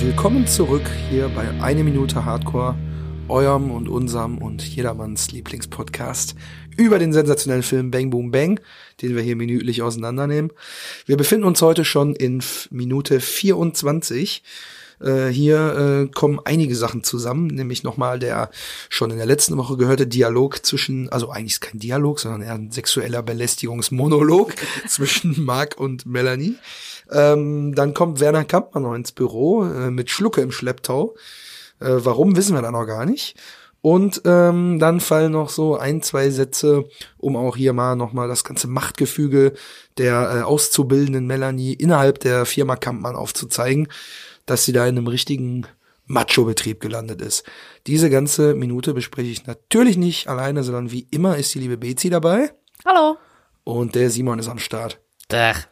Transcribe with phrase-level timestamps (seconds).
[0.00, 2.76] Willkommen zurück hier bei Eine Minute Hardcore,
[3.28, 6.36] eurem und unserem und jedermanns Lieblingspodcast
[6.76, 8.60] über den sensationellen Film Bang Boom Bang,
[9.02, 10.52] den wir hier minütlich auseinandernehmen.
[11.06, 14.44] Wir befinden uns heute schon in Minute 24.
[15.00, 18.50] Äh, hier äh, kommen einige Sachen zusammen, nämlich nochmal der
[18.88, 22.54] schon in der letzten Woche gehörte Dialog zwischen, also eigentlich ist kein Dialog, sondern eher
[22.54, 24.54] ein sexueller Belästigungsmonolog
[24.88, 26.54] zwischen Mark und Melanie.
[27.10, 31.14] Ähm, dann kommt Werner Kampmann noch ins Büro äh, mit Schlucke im Schlepptau.
[31.80, 33.36] Äh, warum, wissen wir da noch gar nicht.
[33.80, 36.84] Und ähm, dann fallen noch so ein, zwei Sätze,
[37.16, 39.52] um auch hier mal nochmal das ganze Machtgefüge
[39.98, 43.88] der äh, auszubildenden Melanie innerhalb der Firma Kampmann aufzuzeigen,
[44.46, 45.66] dass sie da in einem richtigen
[46.06, 47.44] Macho-Betrieb gelandet ist.
[47.86, 52.10] Diese ganze Minute bespreche ich natürlich nicht alleine, sondern wie immer ist die liebe Bezi
[52.10, 52.50] dabei.
[52.84, 53.16] Hallo.
[53.62, 55.00] Und der Simon ist am Start.
[55.28, 55.68] Dach.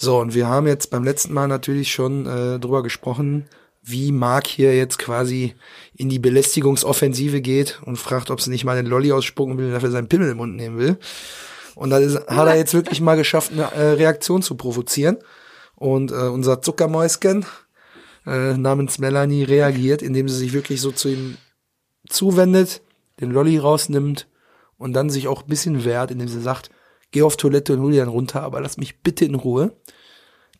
[0.00, 3.48] So, und wir haben jetzt beim letzten Mal natürlich schon äh, drüber gesprochen,
[3.82, 5.54] wie Mark hier jetzt quasi
[5.92, 9.72] in die Belästigungsoffensive geht und fragt, ob sie nicht mal den Lolli ausspucken will und
[9.72, 10.98] dafür seinen Pimmel im Mund nehmen will.
[11.74, 15.16] Und ist, hat er jetzt wirklich mal geschafft, eine äh, Reaktion zu provozieren.
[15.74, 17.44] Und äh, unser Zuckermäuschen
[18.24, 21.38] äh, namens Melanie reagiert, indem sie sich wirklich so zu ihm
[22.08, 22.82] zuwendet,
[23.18, 24.28] den Lolli rausnimmt
[24.76, 26.70] und dann sich auch ein bisschen wehrt, indem sie sagt,
[27.10, 29.76] geh auf Toilette und hol dir dann runter, aber lass mich bitte in Ruhe.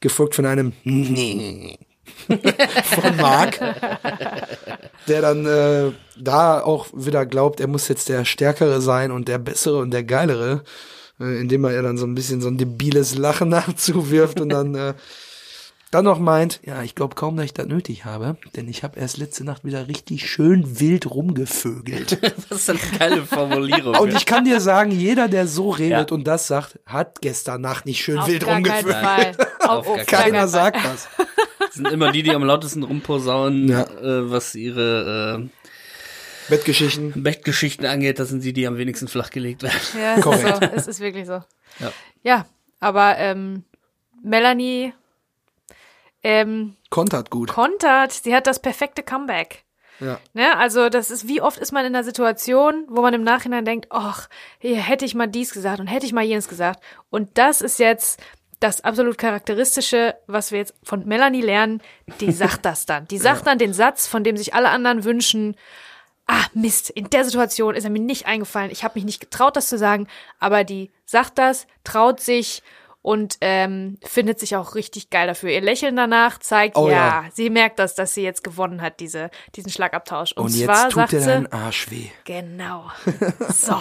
[0.00, 1.78] Gefolgt von einem Nee
[2.26, 3.58] von Mark,
[5.06, 9.38] der dann äh, da auch wieder glaubt, er muss jetzt der Stärkere sein und der
[9.38, 10.64] Bessere und der Geilere,
[11.20, 14.74] äh, indem er ihr dann so ein bisschen so ein debiles Lachen nachzuwirft und dann
[14.74, 14.94] äh,
[15.90, 18.98] dann noch meint, ja, ich glaube kaum, dass ich das nötig habe, denn ich habe
[19.00, 22.18] erst letzte Nacht wieder richtig schön wild rumgevögelt.
[22.50, 23.96] Das ist eine geile Formulierung.
[23.96, 26.14] Und ich kann dir sagen, jeder, der so redet Ja.
[26.16, 28.96] und das sagt, hat gestern Nacht nicht schön Auf wild gar rumgevögelt.
[28.96, 29.32] Fall.
[29.60, 30.48] Auf, Auf auf gar gar Keiner Fall.
[30.48, 31.08] sagt das.
[31.60, 33.82] Das sind immer die, die am lautesten rumposaunen, Ja.
[33.82, 35.48] äh, was ihre äh,
[36.50, 37.22] Bettgeschichten.
[37.22, 38.18] Bettgeschichten angeht.
[38.18, 39.76] Das sind die, die am wenigsten flachgelegt werden.
[40.00, 40.58] Ja, es ist Korrekt.
[40.64, 40.70] so.
[40.76, 41.42] Es ist wirklich so.
[41.80, 41.92] Ja.
[42.22, 42.46] Ja,
[42.80, 43.64] aber ähm,
[44.22, 44.92] Melanie
[46.22, 47.48] ähm, Kontert gut.
[47.48, 49.64] kontert, sie hat das perfekte Comeback.
[50.00, 50.20] Ja.
[50.32, 50.56] Ne?
[50.56, 53.88] Also das ist, wie oft ist man in einer Situation, wo man im Nachhinein denkt,
[53.90, 54.28] ach,
[54.58, 56.82] hier hätte ich mal dies gesagt und hätte ich mal jenes gesagt.
[57.10, 58.20] Und das ist jetzt
[58.60, 61.80] das absolut charakteristische, was wir jetzt von Melanie lernen.
[62.20, 63.06] Die sagt das dann.
[63.08, 65.56] Die sagt dann den Satz, von dem sich alle anderen wünschen.
[66.26, 68.70] Ah, Mist, in der Situation ist er mir nicht eingefallen.
[68.70, 70.08] Ich habe mich nicht getraut, das zu sagen.
[70.38, 72.62] Aber die sagt das, traut sich
[73.08, 75.48] und ähm, findet sich auch richtig geil dafür.
[75.48, 77.24] Ihr Lächeln danach zeigt, Oh ja, ja.
[77.32, 80.32] sie merkt das, dass sie jetzt gewonnen hat, diese, diesen Schlagabtausch.
[80.32, 82.08] Und, Und zwar jetzt tut sagt dir sie, dein Arsch weh.
[82.24, 82.90] genau.
[83.48, 83.76] So.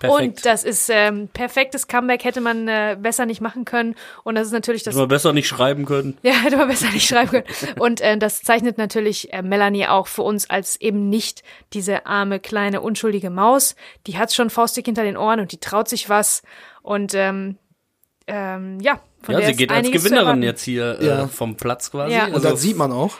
[0.00, 0.22] Perfekt.
[0.22, 3.94] Und das ist ähm, perfektes Comeback, hätte man äh, besser nicht machen können.
[4.24, 6.16] Und das ist natürlich das Hätte man besser nicht schreiben können.
[6.22, 7.46] ja, hätte man besser nicht schreiben können.
[7.78, 11.42] Und äh, das zeichnet natürlich äh, Melanie auch für uns als eben nicht
[11.74, 13.76] diese arme, kleine, unschuldige Maus.
[14.06, 16.42] Die hat schon faustdick hinter den Ohren und die traut sich was.
[16.82, 17.58] Und ähm,
[18.26, 21.24] ähm, ja, von ja, der sie geht als Gewinnerin jetzt hier Ja.
[21.24, 22.14] äh, vom Platz quasi.
[22.14, 22.26] Ja.
[22.26, 23.14] Und Also, das sieht man auch,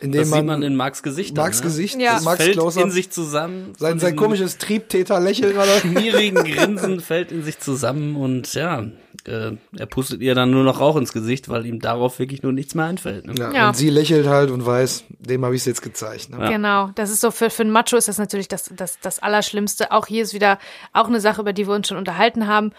[0.00, 1.36] indem das man sieht man in Marks Gesicht.
[1.36, 1.64] Marks ne?
[1.64, 2.14] Gesicht, Ja.
[2.14, 3.72] das Max fällt Closer, in sich zusammen.
[3.78, 5.70] sein, sein komisches Triebtäter-Lächeln gerade.
[5.80, 8.84] schmierigen Grinsen fällt in sich zusammen und ja,
[9.26, 12.52] äh, er pustet ihr dann nur noch Rauch ins Gesicht, weil ihm darauf wirklich nur
[12.52, 13.26] nichts mehr einfällt.
[13.26, 13.34] Ne?
[13.38, 13.68] Ja, Ja.
[13.68, 16.30] Und sie lächelt halt und weiß, dem habe ich es jetzt gezeigt.
[16.30, 16.38] Ne?
[16.38, 16.48] Ja.
[16.50, 19.90] Genau, das ist so für, für einen Macho ist das natürlich das, das, das Allerschlimmste.
[19.92, 20.58] Auch hier ist wieder
[20.92, 22.72] auch eine Sache, über die wir uns schon unterhalten haben.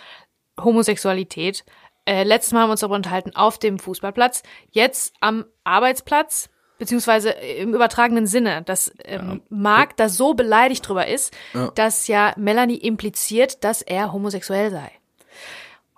[0.63, 1.63] Homosexualität.
[2.05, 4.43] Äh, letztes Mal haben wir uns darüber unterhalten auf dem Fußballplatz.
[4.71, 11.35] Jetzt am Arbeitsplatz, beziehungsweise im übertragenen Sinne, dass ähm, Marc da so beleidigt drüber ist,
[11.75, 14.91] dass ja Melanie impliziert, dass er homosexuell sei.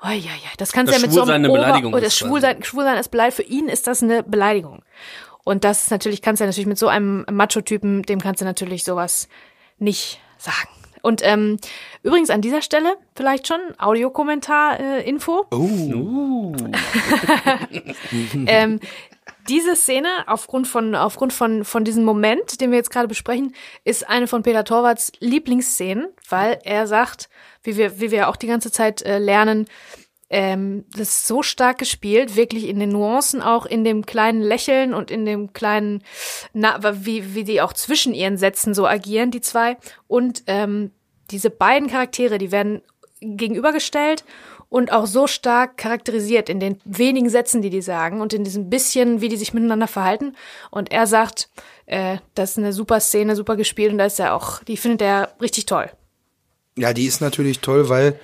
[0.04, 2.18] Oh, ja, ja, das kannst du ja mit so einem eine Ober Beleidigung oder ist.
[2.18, 3.46] Schwulsein, Schwulsein ist Beleidigung.
[3.46, 4.84] Für ihn ist das eine Beleidigung.
[5.44, 8.84] Und das natürlich, kannst du ja natürlich mit so einem Macho-Typen, dem kannst du natürlich
[8.84, 9.28] sowas
[9.78, 10.70] nicht sagen.
[11.02, 11.58] Und ähm,
[12.04, 15.46] übrigens an dieser Stelle vielleicht schon Audiokommentar-Info.
[15.52, 16.54] Oh,
[18.46, 18.80] ähm,
[19.50, 24.08] diese Szene, aufgrund von, aufgrund von, von diesem Moment, den wir jetzt gerade besprechen, ist
[24.08, 27.30] eine von Peter Torwarts Lieblingsszenen, weil er sagt,
[27.64, 29.68] wie wir, wie wir auch die ganze Zeit äh, lernen,
[30.32, 34.94] ähm, das ist so stark gespielt, wirklich in den Nuancen, auch in dem kleinen Lächeln
[34.94, 36.04] und in dem kleinen,
[36.54, 39.76] na, wie, wie die auch zwischen ihren Sätzen so agieren, die zwei.
[40.08, 40.92] Und ähm,
[41.32, 42.82] diese beiden Charaktere, die werden
[43.20, 44.24] gegenübergestellt
[44.70, 48.70] und auch so stark charakterisiert in den wenigen Sätzen, die die sagen und in diesem
[48.70, 50.38] bisschen, wie die sich miteinander verhalten.
[50.70, 51.50] Und er sagt,
[51.88, 55.02] äh, das ist eine super Szene, super gespielt und da ist er auch, die findet
[55.02, 55.92] er richtig toll.
[56.78, 58.18] Ja, die ist natürlich toll, weil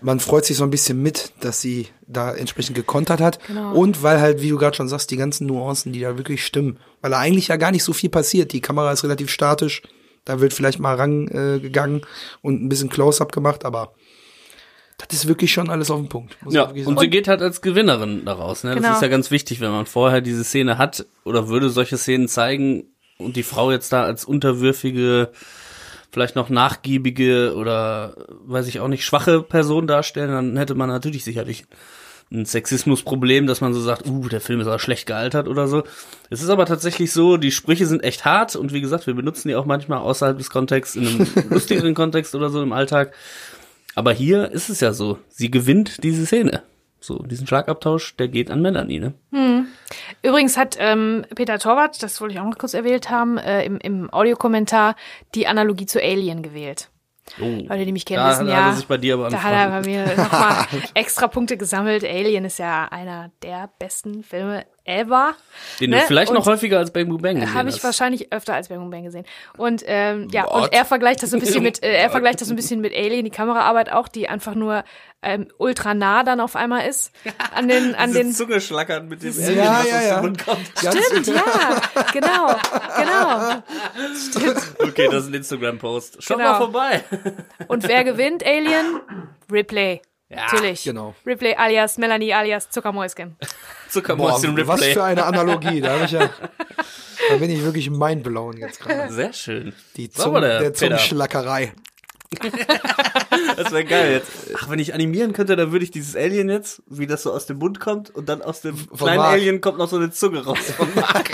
[0.00, 3.38] man freut sich so ein bisschen mit, dass sie da entsprechend gekontert hat.
[3.46, 3.74] Genau.
[3.74, 6.78] Und weil halt, wie du gerade schon sagst, die ganzen Nuancen, die da wirklich stimmen.
[7.00, 8.52] Weil da eigentlich ja gar nicht so viel passiert.
[8.52, 9.82] Die Kamera ist relativ statisch.
[10.24, 12.02] Da wird vielleicht mal rangegangen äh, gegangen
[12.42, 13.94] und ein bisschen Close-up gemacht, aber
[14.98, 16.36] das ist wirklich schon alles auf den Punkt.
[16.42, 18.64] Muss Ja, und sie geht halt als Gewinnerin daraus.
[18.64, 18.74] Ne?
[18.74, 18.88] Genau.
[18.88, 22.28] Das ist ja ganz wichtig, wenn man vorher diese Szene hat oder würde solche Szenen
[22.28, 22.84] zeigen
[23.16, 25.30] und die Frau jetzt da als unterwürfige,
[26.10, 28.16] vielleicht noch nachgiebige oder
[28.46, 31.66] weiß ich auch nicht, schwache Person darstellen, dann hätte man natürlich sicherlich
[32.30, 35.84] ein Sexismusproblem, dass man so sagt, uh, der Film ist aber schlecht gealtert oder so.
[36.28, 39.48] Es ist aber tatsächlich so, die Sprüche sind echt hart und wie gesagt, wir benutzen
[39.48, 43.14] die auch manchmal außerhalb des Kontexts, in einem lustigeren Kontext oder so im Alltag.
[43.94, 46.62] Aber hier ist es ja so, sie gewinnt diese Szene.
[47.00, 49.14] So, diesen Schlagabtausch, der geht an Melanie, ne?
[50.22, 53.78] Übrigens hat ähm, Peter Torwart, das wollte ich auch noch kurz erwähnt haben, äh, im,
[53.78, 54.96] im Audiokommentar
[55.34, 56.90] die Analogie zu Alien gewählt.
[57.40, 57.44] Oh.
[57.44, 58.68] Leute, die mich kennen, Da wissen hat ja.
[58.68, 62.04] er sich bei dir aber Da hat er bei mir nochmal extra Punkte gesammelt.
[62.04, 65.34] Alien ist ja einer der besten Filme ever.
[65.80, 66.02] Den ne?
[66.06, 67.84] vielleicht noch Und häufiger als Bang Boom Bang gesehen Habe ich hast.
[67.84, 69.24] wahrscheinlich öfter als Bang Boom Bang gesehen.
[69.56, 70.54] Und ähm, ja, What?
[70.54, 72.80] und er vergleicht das so ein bisschen mit, äh, er vergleicht das so ein bisschen
[72.80, 74.84] mit Alien, die Kameraarbeit auch, die einfach nur
[75.22, 77.12] ähm, ultra nah dann auf einmal ist
[77.54, 78.32] an den, an den.
[78.32, 80.20] Zunge schlackern mit dem Ja, ja, ja.
[80.22, 81.42] Ganz- Stimmt, ja,
[82.12, 82.54] genau,
[82.96, 83.62] genau.
[84.88, 86.18] Okay, das ist ein Instagram-Post.
[86.20, 86.50] Schau Genau.
[86.52, 87.04] mal vorbei.
[87.66, 89.00] Und wer gewinnt Alien?
[89.50, 90.02] Ripley.
[90.30, 90.84] Ja, Natürlich.
[90.84, 91.14] genau.
[91.24, 93.36] Ripley alias Melanie alias Zuckermäuschen.
[93.88, 94.92] Zuckermäuschen was Replay.
[94.92, 95.80] für eine Analogie.
[95.80, 96.28] Da, hab ich ja,
[97.30, 99.10] da bin ich wirklich mindblown jetzt gerade.
[99.12, 99.72] Sehr schön.
[99.96, 100.74] Die Sag Zung, mal, der.
[100.74, 101.72] Zungenschlackerei.
[103.56, 104.30] Das wäre geil jetzt.
[104.58, 107.46] Ach, wenn ich animieren könnte, dann würde ich dieses Alien jetzt, wie das so aus
[107.46, 109.32] dem Mund kommt und dann aus dem kleinen Mark.
[109.32, 111.30] Alien kommt noch so eine Zunge raus vom Mark.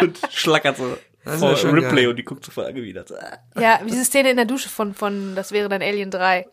[0.00, 2.08] und schlackert so Das vor Ripley geil.
[2.08, 3.12] und die guckt so voll angewidert.
[3.58, 6.46] Ja, diese Szene in der Dusche von, von das wäre dann Alien 3.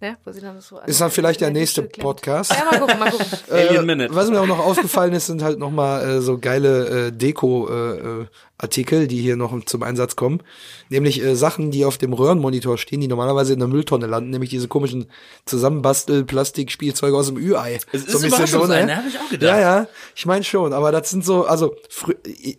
[0.00, 0.16] Ne?
[0.24, 1.82] Wo sie dann so Ist dann vielleicht der nächste.
[1.82, 2.52] Podcast.
[2.52, 3.26] Ja, mal gucken, mal gucken.
[3.50, 4.14] Alien Äh, Minute.
[4.14, 8.26] Was mir auch noch aufgefallen ist, sind halt nochmal äh, so geile äh, Deko-Artikel, äh,
[8.60, 10.40] Artikel, die hier noch zum Einsatz kommen.
[10.88, 14.50] Nämlich äh, Sachen, die auf dem Röhrenmonitor stehen, die normalerweise in der Mülltonne landen, nämlich
[14.50, 15.06] diese komischen
[15.46, 17.80] Zusammenbastel-Plastikspielzeuge aus dem Ü-Ei.
[17.92, 18.86] Es ist so ein bisschen so, ne?
[18.86, 18.96] ne?
[18.96, 19.48] Hab ich auch gedacht.
[19.48, 21.74] Ja, ja, ich meine schon, aber das sind so, also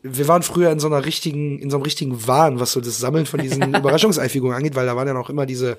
[0.03, 2.97] wir waren früher in so einer richtigen, in so einem richtigen Wahn, was so das
[2.97, 5.77] Sammeln von diesen Überraschungseifiguren angeht, weil da waren ja noch immer diese,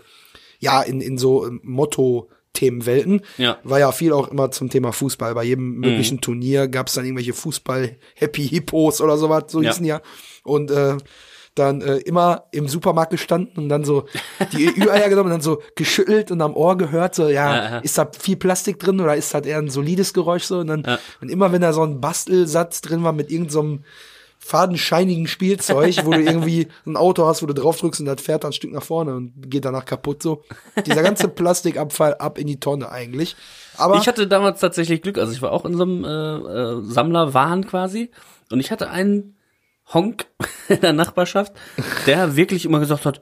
[0.60, 3.22] ja, in, in so ähm, Motto-Themenwelten.
[3.38, 3.58] Ja.
[3.64, 5.34] War ja viel auch immer zum Thema Fußball.
[5.34, 9.70] Bei jedem möglichen Turnier gab es dann irgendwelche Fußball-Happy-Hippos oder sowas, so Ja.
[9.70, 10.00] hießen ja.
[10.44, 10.96] Und äh,
[11.56, 14.04] dann äh, immer im Supermarkt gestanden und dann so
[14.52, 17.98] die Ü-Eier genommen und dann so geschüttelt und am Ohr gehört, so, ja, Ja, ist
[17.98, 20.60] da viel Plastik drin oder ist das eher ein solides Geräusch so?
[20.60, 20.84] Und dann,
[21.20, 23.84] und immer wenn da so ein Bastelsatz drin war mit irgendeinem so
[24.50, 28.42] fadenscheinigen Spielzeug, wo du irgendwie ein Auto hast, wo du drauf drückst und das fährt
[28.42, 30.42] dann ein Stück nach vorne und geht danach kaputt so.
[30.84, 33.36] Dieser ganze Plastikabfall ab in die Tonne eigentlich.
[33.76, 36.82] Aber Ich hatte damals tatsächlich Glück, also ich war auch in so einem äh, äh,
[36.82, 38.10] Sammlerwahn quasi
[38.50, 39.36] und ich hatte einen
[39.94, 40.26] Honk
[40.68, 41.52] in der Nachbarschaft,
[42.06, 43.20] der wirklich immer gesagt hat,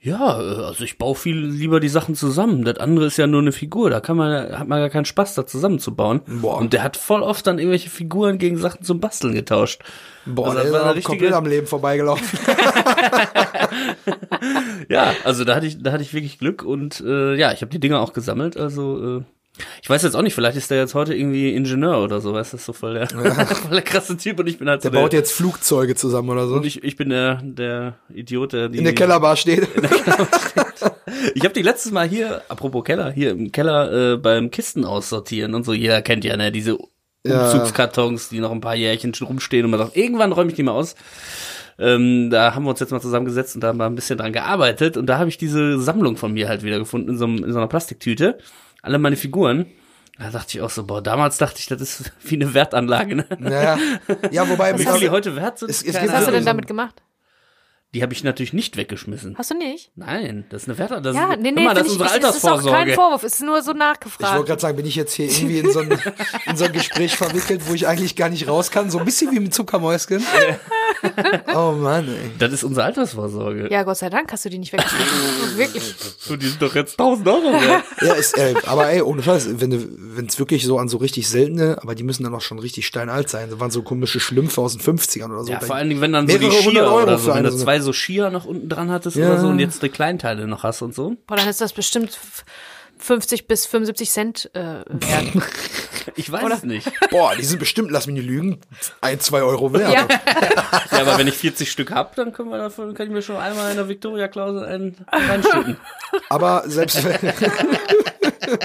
[0.00, 2.64] ja, äh, also ich baue viel lieber die Sachen zusammen.
[2.64, 5.34] Das andere ist ja nur eine Figur, da kann man, hat man gar keinen Spaß,
[5.34, 6.20] da zusammenzubauen.
[6.40, 6.58] Boah.
[6.58, 9.82] Und der hat voll oft dann irgendwelche Figuren gegen Sachen zum Basteln getauscht.
[10.26, 12.38] boah, also das der war richtige- komplett am Leben vorbeigelaufen.
[14.88, 17.70] Ja, also da hatte ich, da hatte ich wirklich Glück und äh, ja, ich habe
[17.70, 18.56] die Dinger auch gesammelt.
[18.56, 19.22] Also äh,
[19.82, 22.52] ich weiß jetzt auch nicht, vielleicht ist der jetzt heute irgendwie Ingenieur oder so, weißt
[22.52, 25.12] du, so voll der, voll der krasse Typ und ich bin halt Der so baut
[25.12, 26.56] jetzt Flugzeuge zusammen oder so.
[26.56, 29.66] und ich, ich bin der, der Idiot, der die, In der Kellerbar steht.
[31.34, 35.54] Ich habe die letztes Mal hier, apropos Keller, hier im Keller äh, beim Kisten aussortieren
[35.54, 35.72] und so.
[35.72, 36.78] Jeder kennt ja, ne, diese
[37.26, 37.44] Ja.
[37.44, 40.62] Umzugskartons, die noch ein paar Jährchen schon rumstehen und man sagt, irgendwann räume ich die
[40.62, 40.94] mal aus.
[41.80, 44.32] Ähm, da haben wir uns jetzt mal zusammengesetzt und da haben wir ein bisschen dran
[44.32, 47.52] gearbeitet und da habe ich diese Sammlung von mir halt wieder gefunden in so, in
[47.52, 48.38] so einer Plastiktüte.
[48.88, 49.66] Alle meine Figuren.
[50.18, 53.26] Da dachte ich auch so, boah, damals dachte ich, das ist wie eine Wertanlage, ne?
[53.38, 53.78] Naja.
[54.30, 55.70] Ja, wobei Wie viel die heute wert sind?
[55.70, 56.38] Es- es keine gibt Was hast du Ahnung.
[56.40, 57.02] denn damit gemacht?
[57.94, 59.34] Die habe ich natürlich nicht weggeschmissen.
[59.38, 59.90] Hast du nicht?
[59.96, 60.90] Nein, das ist eine Wert.
[61.06, 62.92] Das Ja, ist, nee, nee, mal, das ist ich, unsere es ist auch kein Altersvorsorge.
[62.92, 64.46] Vorwurf, es ist nur so Ich wollte nachgefragt.
[64.46, 65.98] gerade sagen, bin ich jetzt hier irgendwie in so, ein,
[66.46, 68.90] in so ein Gespräch verwickelt, wo ich eigentlich gar nicht raus kann.
[68.90, 70.22] So ein bisschen wie mit Zuckermäuschen.
[71.54, 72.30] oh Mann, ey.
[72.38, 73.68] Das ist unsere Altersvorsorge.
[73.70, 75.08] Ja, Gott sei Dank hast du die nicht weggeschmissen.
[75.56, 75.94] Wirklich.
[76.28, 77.84] Und die sind doch jetzt 1000 Euro wert.
[78.02, 79.78] Ja, ist, äh, aber ey, ohne Scheiß, wenn du,
[80.16, 82.86] wenn es wirklich so an so richtig seltene, aber die müssen dann auch schon richtig
[82.86, 83.50] steinalt sein.
[83.50, 85.50] Das waren so komische Schlümpfe aus den 50ern oder so.
[85.52, 87.28] Ja, vor allen Dingen, wenn dann so die Mehrere hundert Skier Euro oder für so,
[87.30, 89.28] wenn eine du so eine- zwei so Skier noch unten dran hattest Ja.
[89.30, 91.16] oder so und jetzt die Kleinteile noch hast und so.
[91.26, 92.44] Boah, dann ist das bestimmt f-
[93.00, 95.26] 50 bis 75 Cent äh, wert.
[96.16, 96.90] Ich weiß es nicht.
[97.10, 98.60] Boah, die sind bestimmt, lass mich nicht lügen,
[99.02, 99.92] ein, zwei Euro wert.
[99.92, 100.08] ja,
[100.90, 103.36] Ja, aber wenn ich 40 Stück hab, dann können wir davon, kann ich mir schon
[103.36, 105.76] einmal in der Victoria-Klausel einen reinschütten.
[106.30, 107.14] Aber selbst wenn,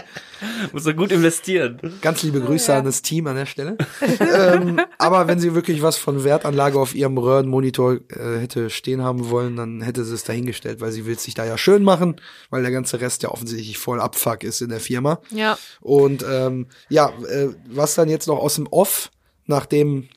[0.71, 1.79] Muss er gut investieren.
[2.01, 3.77] ganz liebe Grüße an das Team an der Stelle.
[4.19, 9.29] ähm, aber wenn sie wirklich was von Wertanlage auf ihrem Röhrenmonitor äh, hätte stehen haben
[9.29, 12.15] wollen, dann hätte sie es dahingestellt, weil sie will es sich da ja schön machen,
[12.49, 15.19] weil der ganze Rest ja offensichtlich voll Abfuck ist in der Firma.
[15.31, 15.57] ja.
[15.81, 19.11] Und ähm, ja, äh, was dann jetzt noch aus dem Off,
[19.45, 20.07] nachdem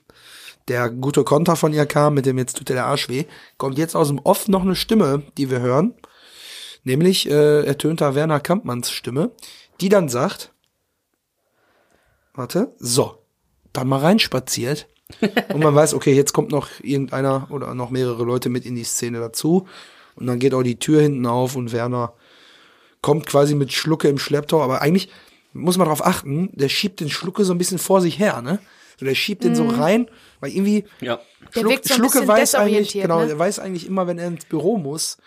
[0.68, 3.24] der gute Konter von ihr kam, mit dem jetzt tut der Arsch weh,
[3.56, 5.94] kommt jetzt aus dem Off noch eine Stimme, die wir hören.
[6.84, 9.32] Nämlich äh, ertönt da Werner Kampmanns Stimme,
[9.80, 10.52] die dann sagt,
[12.34, 13.18] warte, so,
[13.72, 14.88] dann mal reinspaziert.
[15.52, 18.84] Und man weiß, okay, jetzt kommt noch irgendeiner oder noch mehrere Leute mit in die
[18.84, 19.68] Szene dazu.
[20.16, 22.14] Und dann geht auch die Tür hinten auf und Werner
[23.02, 25.10] kommt quasi mit Schlucke im Schlepptau, aber eigentlich
[25.52, 28.58] muss man darauf achten, der schiebt den Schlucke so ein bisschen vor sich her, ne?
[28.98, 30.08] So, der schiebt den so rein,
[30.40, 31.20] weil irgendwie Ja.
[31.54, 33.30] Der Schluck, so Schlucke weiß eigentlich, genau, ne?
[33.30, 35.18] er weiß eigentlich immer, wenn er ins Büro muss,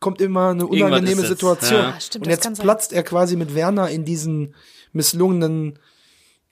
[0.00, 1.80] kommt immer eine unangenehme Situation.
[1.80, 1.94] ja.
[1.96, 2.54] Ah, stimmt, Und jetzt sein.
[2.54, 4.54] platzt er quasi mit Werner in diesen
[4.92, 5.78] misslungenen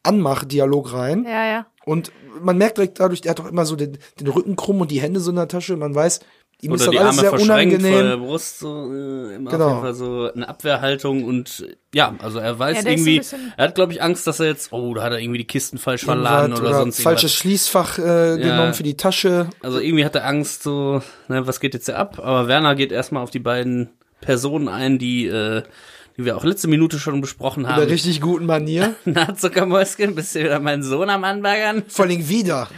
[0.03, 1.25] Anmachdialog rein.
[1.25, 1.67] Ja, ja.
[1.85, 4.91] Und man merkt direkt dadurch, der hat doch immer so den, den Rücken krumm und
[4.91, 5.77] die Hände so in der Tasche.
[5.77, 6.21] Man weiß,
[6.65, 8.27] ihm ist Oder das die alles Arme sehr verschränkt vor der unangenehm.
[8.27, 9.65] Brust, so, äh, immer Genau.
[9.67, 13.21] auf jeden Fall so eine Abwehrhaltung und ja, also er weiß Ja, ist irgendwie,
[13.57, 15.79] er hat glaube ich Angst, dass er jetzt, oh, da hat er irgendwie die Kisten
[15.79, 17.39] falsch verladen Irgendwas oder, sonst falsches irgendwas.
[17.39, 19.49] Schließfach äh, genommen für die Tasche.
[19.63, 22.19] Also irgendwie hat er Angst, so, ne, was geht jetzt hier ab?
[22.19, 23.91] Aber Werner geht erstmal auf die beiden
[24.21, 25.63] Personen ein, die, äh,
[26.17, 27.85] die wir auch letzte Minute schon besprochen In der haben.
[27.91, 28.95] richtig guten Manier.
[29.05, 31.83] Na, Zuckermäuschen, bist du wieder meinen Sohn am Anbaggern?
[31.89, 32.69] Vor allem wieder.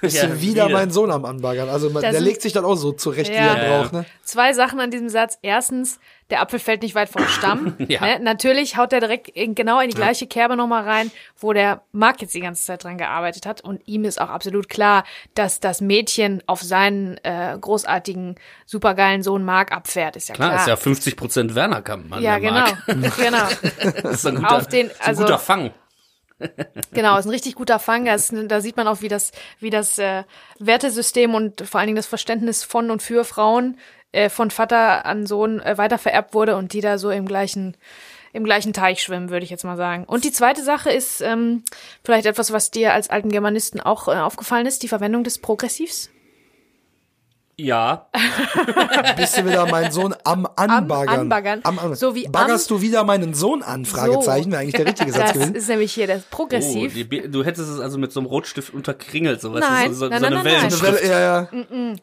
[0.00, 0.76] Bist Ja, du wieder, wieder.
[0.76, 1.68] mein Sohn am Anbaggern.
[1.70, 3.54] Also man, der legt sich dann auch so zurecht, wie Ja.
[3.54, 3.92] er Ja, braucht.
[3.94, 4.04] Ne?
[4.22, 5.38] Zwei Sachen an diesem Satz.
[5.40, 5.98] Erstens,
[6.28, 7.76] der Apfel fällt nicht weit vom Stamm.
[7.88, 8.00] Ja.
[8.02, 8.20] ne?
[8.20, 12.20] Natürlich haut er direkt in, genau in die gleiche Kerbe nochmal rein, wo der Marc
[12.20, 13.62] jetzt die ganze Zeit dran gearbeitet hat.
[13.62, 18.34] Und ihm ist auch absolut klar, dass das Mädchen auf seinen äh, großartigen,
[18.66, 20.16] supergeilen Sohn Marc abfährt.
[20.16, 20.60] Ist ja Klar, klar.
[20.60, 22.22] ist ja 50 Prozent Werner Kampmann.
[22.22, 22.66] ja, genau.
[23.16, 23.38] Genau.
[24.02, 25.70] Das ist ein guter, Auf den- ist ein also- guter Fang.
[26.92, 28.04] Genau, ist ein richtig guter Fang.
[28.04, 30.24] Das, da sieht man auch, wie das, wie das äh,
[30.58, 33.78] Wertesystem und vor allen Dingen das Verständnis von und für Frauen
[34.12, 37.76] äh, von Vater an Sohn äh, weitervererbt wurde und die da so im gleichen
[38.32, 40.04] im gleichen Teich schwimmen, würde ich jetzt mal sagen.
[40.04, 41.64] Und die zweite Sache ist ähm,
[42.04, 46.10] vielleicht etwas, was dir als alten Germanisten auch äh, aufgefallen ist, die Verwendung des Progressivs.
[47.58, 48.08] Ja.
[49.16, 51.20] Bist du wieder mein Sohn am Anbaggern?
[51.20, 51.60] Anbaggern.
[51.62, 51.94] Am Anbaggern.
[51.96, 53.86] So wie Baggerst am- du wieder meinen Sohn an?
[53.86, 55.54] Fragezeichen, wäre eigentlich der richtige Satz Das gewesen.
[55.54, 56.92] ist nämlich hier das Oh, Progressiv.
[56.92, 60.00] die, Bi- du hättest es also mit so einem Rotstift unterkringelt, so, weißt Nein, so,
[60.00, 60.44] so, nein, so eine nein.
[60.44, 61.48] Welle, ja, ja.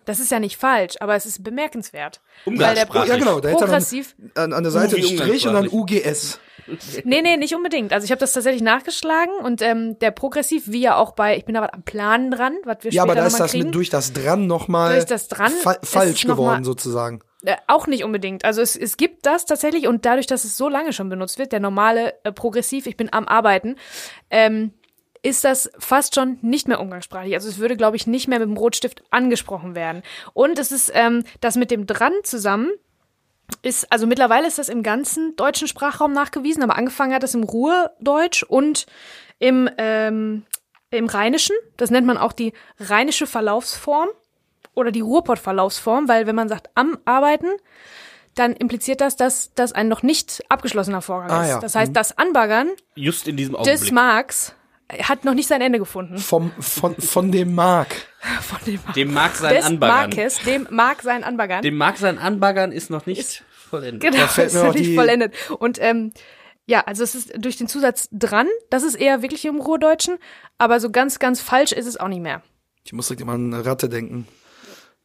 [0.06, 2.20] das ist ja nicht falsch, aber es ist bemerkenswert.
[2.46, 3.10] Weil der Umgangssprachlich.
[3.14, 3.40] ja, genau.
[3.40, 5.68] Da Progressiv an, an der Seite einen Strich und dann.
[5.70, 6.40] UGS.
[7.04, 7.92] Nee, nee, nicht unbedingt.
[7.92, 11.44] Also ich habe das tatsächlich nachgeschlagen und ähm, der Progressiv, wie ja auch bei, ich
[11.44, 13.66] bin da was am Planen dran, was wir Ja, später aber da ist das kriegen.
[13.66, 17.22] mit durch das dran nochmal Durch das dran fa ist falsch geworden mal- sozusagen.
[17.46, 18.46] Äh, auch nicht unbedingt.
[18.46, 21.52] Also es, es gibt das tatsächlich und dadurch, dass es so lange schon benutzt wird,
[21.52, 23.76] der normale äh, Progressiv, ich bin am Arbeiten,
[24.30, 24.72] ähm,
[25.24, 27.34] ist das fast schon nicht mehr umgangssprachlich.
[27.34, 30.04] Also es würde, glaube ich, nicht mehr mit dem Rotstift angesprochen werden.
[30.34, 32.72] Und es ist ähm, das mit dem dran zusammen
[33.62, 37.44] ist, also mittlerweile ist das im ganzen deutschen Sprachraum nachgewiesen, aber angefangen hat es im
[37.44, 38.86] Ruhrdeutsch und
[39.40, 40.46] im, ähm,
[40.92, 41.56] im Rheinischen.
[41.78, 44.10] Das nennt man auch die rheinische Verlaufsform
[44.75, 47.48] oder die Ruhrpott-Verlaufsform, weil wenn man sagt am Arbeiten,
[48.36, 51.50] dann impliziert das, dass das ein noch nicht abgeschlossener Vorgang Ah, ist.
[51.50, 51.60] ja.
[51.60, 53.92] Das heißt, das Anbaggern Just in diesem des Augenblick.
[53.94, 54.56] Marks
[55.03, 56.18] hat noch nicht sein Ende gefunden.
[56.18, 57.96] Vom, von, von dem Mark.
[58.42, 58.94] Von dem Mark.
[58.96, 59.98] Dem mag sein des Anbaggern.
[60.10, 61.62] Markes, dem Mark sein Anbaggern.
[61.62, 64.01] Dem mag sein Anbaggern ist noch nicht vollendet.
[64.13, 65.34] Genau, fällt ist mir noch nicht vollendet.
[65.60, 66.13] Und ähm,
[66.65, 70.18] ja, also es ist durch den Zusatz dran, das ist eher wirklich im Ruhrdeutschen,
[70.58, 72.42] aber so ganz, ganz falsch ist es auch nicht mehr.
[72.86, 74.25] Ich muss direkt immer an eine Ratte denken.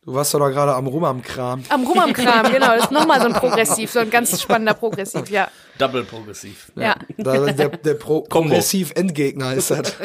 [0.08, 1.62] Du warst doch da gerade am Rum am Kram.
[1.68, 4.72] Am Rum am Kram, genau, das ist nochmal so ein Progressiv, so ein ganz spannender
[4.72, 5.48] Progressiv, ja.
[5.76, 6.72] Double progressiv.
[6.76, 8.48] Ja, Da, der der Pro Kombo.
[8.48, 9.96] Progressiv-Endgegner ist das.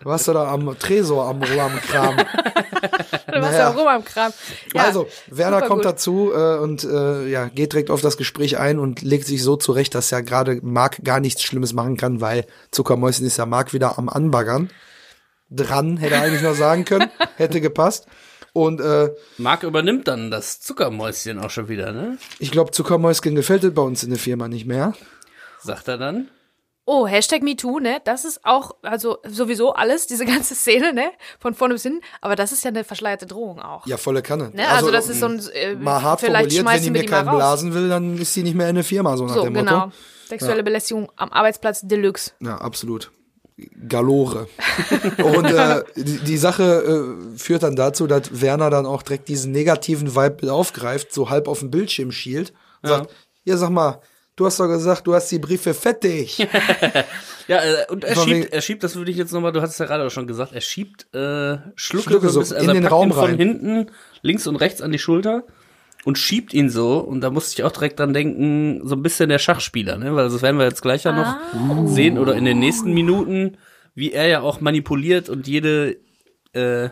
[0.00, 2.16] Du warst doch da am Tresor am Rum am Kram.
[2.16, 3.58] du warst Naja.
[3.58, 4.32] ja am Rum am Kram.
[4.72, 5.86] Ja, also, Werner kommt gut.
[5.86, 9.56] dazu äh, und äh, ja, geht direkt auf das Gespräch ein und legt sich so
[9.56, 13.72] zurecht, dass ja gerade Marc gar nichts Schlimmes machen kann, weil Zuckermäuschen ist ja Marc
[13.72, 14.70] wieder am Anbaggern.
[15.50, 17.10] Dran, hätte er eigentlich noch sagen können.
[17.36, 18.06] Hätte gepasst.
[18.52, 22.18] Und äh, Marc übernimmt dann das Zuckermäuschen auch schon wieder, ne?
[22.38, 24.94] ich glaube, Zuckermäuschen gefällt es bei uns in der Firma nicht mehr.
[25.60, 26.28] Sagt er dann.
[26.90, 28.00] Oh, Hashtag MeToo, ne?
[28.04, 31.10] Das ist auch, also sowieso alles, diese ganze Szene, ne?
[31.38, 32.00] Von vorne bis hinten.
[32.22, 33.86] Aber das ist ja eine verschleierte Drohung auch.
[33.86, 34.50] Ja, volle Kanne.
[34.54, 34.66] Ne?
[34.66, 37.74] Also, das ist so ein, äh, mal hart vielleicht formuliert, wenn die mir keinen blasen
[37.74, 39.78] will, dann ist sie nicht mehr in der Firma, so nach So, dem genau.
[39.80, 39.92] Motto.
[40.28, 42.30] Sexuelle Belästigung am Arbeitsplatz Deluxe.
[42.40, 43.10] Ja, absolut.
[43.88, 44.48] Galore.
[45.22, 49.52] Und äh, die, die Sache äh, führt dann dazu, dass Werner dann auch direkt diesen
[49.52, 53.10] negativen Vibe aufgreift, so halb auf dem Bildschirm schielt und sagt,
[53.44, 54.00] ja, sag mal,
[54.36, 56.46] du hast doch gesagt, du hast die Briefe fettig.
[57.48, 59.78] Ja, äh, und er schiebt, er schiebt, das würde ich jetzt nochmal, du hast es
[59.78, 62.84] ja gerade auch schon gesagt, er schiebt äh, Schlucke, Schlucke so, bisschen, in also den
[62.84, 63.36] er packt Raum ihn von rein.
[63.38, 63.86] hinten
[64.20, 65.44] links und rechts an die Schulter
[66.08, 69.28] und schiebt ihn so und da musste ich auch direkt dran denken, so ein bisschen
[69.28, 71.86] der Schachspieler, ne, weil das werden wir jetzt gleich ja noch Ah.
[71.86, 73.58] sehen oder in den nächsten Minuten,
[73.94, 75.98] wie er ja auch manipuliert und jede
[76.54, 76.88] äh,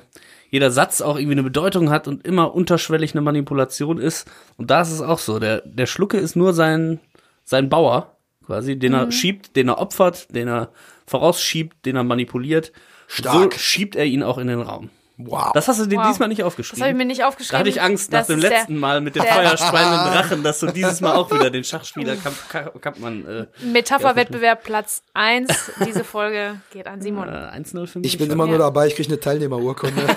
[0.50, 4.28] jeder Satz auch irgendwie eine Bedeutung hat und immer unterschwellig eine Manipulation ist.
[4.58, 5.38] Und da ist es auch so.
[5.38, 7.00] Der, der Schlucke ist nur sein,
[7.42, 8.98] sein Bauer, quasi, den Mhm.
[8.98, 10.70] er schiebt, den er opfert, den er
[11.06, 12.70] vorausschiebt, den er manipuliert.
[13.08, 13.54] Stark.
[13.54, 14.90] So schiebt er ihn auch in den Raum.
[15.18, 15.52] Wow.
[15.54, 16.08] Das hast du dir Wow.
[16.08, 16.82] diesmal nicht Das aufgeschrieben.
[16.82, 17.52] habe ich mir nicht aufgeschrieben.
[17.52, 20.60] da hatte ich Angst nach Das dem der- letzten Mal mit dem feuerspeienden Drachen, dass
[20.60, 25.48] du dieses Mal auch wieder den Schachspieler Kamp, Kamp, Kampmann äh, Metapherwettbewerb Platz 1.
[25.86, 27.28] Diese Folge geht an Simon.
[27.28, 28.12] äh, 1-0 für mich.
[28.12, 30.02] Ich bin immer nur dabei, ich kriege eine Teilnehmerurkunde.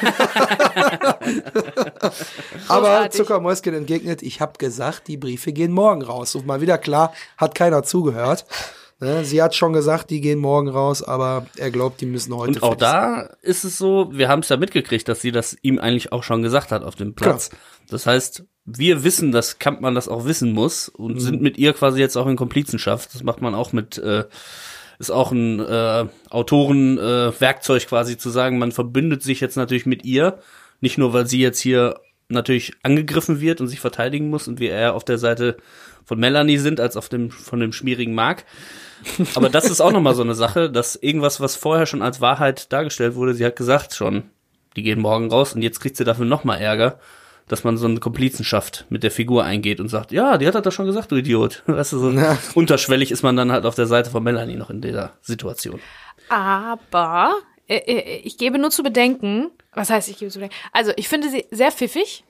[2.67, 3.09] Aber.
[3.09, 6.35] Zuckermäuschen entgegnet, ich habe gesagt, die Briefe gehen morgen raus.
[6.35, 8.45] Und mal wieder klar, hat keiner zugehört.
[9.01, 12.59] Ne, sie hat schon gesagt, die gehen morgen raus, aber er glaubt, die müssen heute
[12.59, 12.79] Und auch sein.
[12.79, 16.23] da ist es so, wir haben es ja mitgekriegt, dass sie das ihm eigentlich auch
[16.23, 17.49] schon gesagt hat auf dem Platz.
[17.89, 21.19] Das heißt, wir wissen, dass Kampmann das auch wissen muss und Mhm.
[21.19, 23.13] sind mit ihr quasi jetzt auch in Komplizenschaft.
[23.13, 24.25] Das macht man auch mit, äh,
[24.99, 30.03] ist auch ein äh, Autorenwerkzeug äh, quasi zu sagen, man verbündet sich jetzt natürlich mit
[30.03, 30.39] ihr,
[30.81, 34.71] nicht nur, weil sie jetzt hier natürlich angegriffen wird und sich verteidigen muss und wir
[34.71, 35.57] eher auf der Seite
[36.05, 38.45] von Melanie sind als auf dem von dem schmierigen Mark.
[39.35, 42.71] Aber das ist auch nochmal so eine Sache, dass irgendwas, was vorher schon als Wahrheit
[42.73, 44.23] dargestellt wurde, sie hat gesagt schon,
[44.75, 46.99] die gehen morgen raus und jetzt kriegt sie dafür nochmal Ärger,
[47.47, 50.61] dass man so eine Komplizenschaft mit der Figur eingeht und sagt, ja, die hat das
[50.61, 51.63] doch schon gesagt, du Idiot.
[51.67, 52.37] Weißt du, so Ja.
[52.53, 55.79] unterschwellig ist man dann halt auf der Seite von Melanie noch in dieser Situation.
[56.29, 57.33] Aber
[57.67, 60.55] äh, äh, ich gebe nur zu bedenken, was heißt ich gebe zu bedenken?
[60.73, 62.23] Also ich finde sie sehr pfiffig,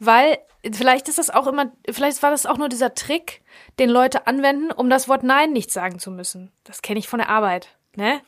[0.00, 0.38] weil
[0.72, 3.42] vielleicht ist das auch immer, vielleicht war das auch nur dieser Trick,
[3.78, 6.50] den Leute anwenden, um das Wort Nein nicht sagen zu müssen.
[6.64, 8.20] Das kenne ich von der Arbeit, ne?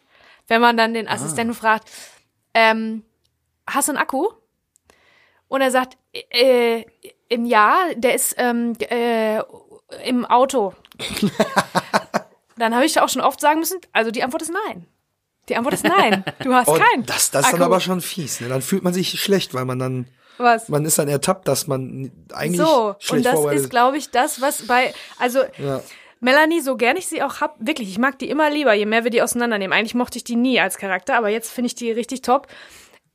[0.46, 1.90] Wenn man dann den Assistenten fragt,
[2.54, 3.04] ähm,
[3.66, 4.28] hast du einen Akku?
[5.48, 5.98] Und er sagt,
[6.30, 6.84] äh,
[7.28, 9.40] im Ja, der ist ähm, äh,
[10.04, 10.74] im Auto.
[12.56, 14.86] dann habe ich auch schon oft sagen müssen, also die Antwort ist nein.
[15.48, 16.24] Die Antwort ist nein.
[16.42, 17.04] Du hast Und keinen.
[17.04, 18.40] das, das ist dann aber schon fies.
[18.40, 18.48] Ne?
[18.48, 20.06] Dann fühlt man sich schlecht, weil man dann,
[20.38, 20.68] Was?
[20.68, 24.10] man ist dann ertappt, dass man eigentlich So, und schlecht das vorbereitet ist, glaube ich,
[24.10, 25.82] das, was bei, also Ja.
[26.20, 29.02] Melanie, so gern ich sie auch hab, wirklich, ich mag die immer lieber, je mehr
[29.02, 29.76] wir die auseinandernehmen.
[29.76, 32.46] Eigentlich mochte ich die nie als Charakter, aber jetzt finde ich die richtig top.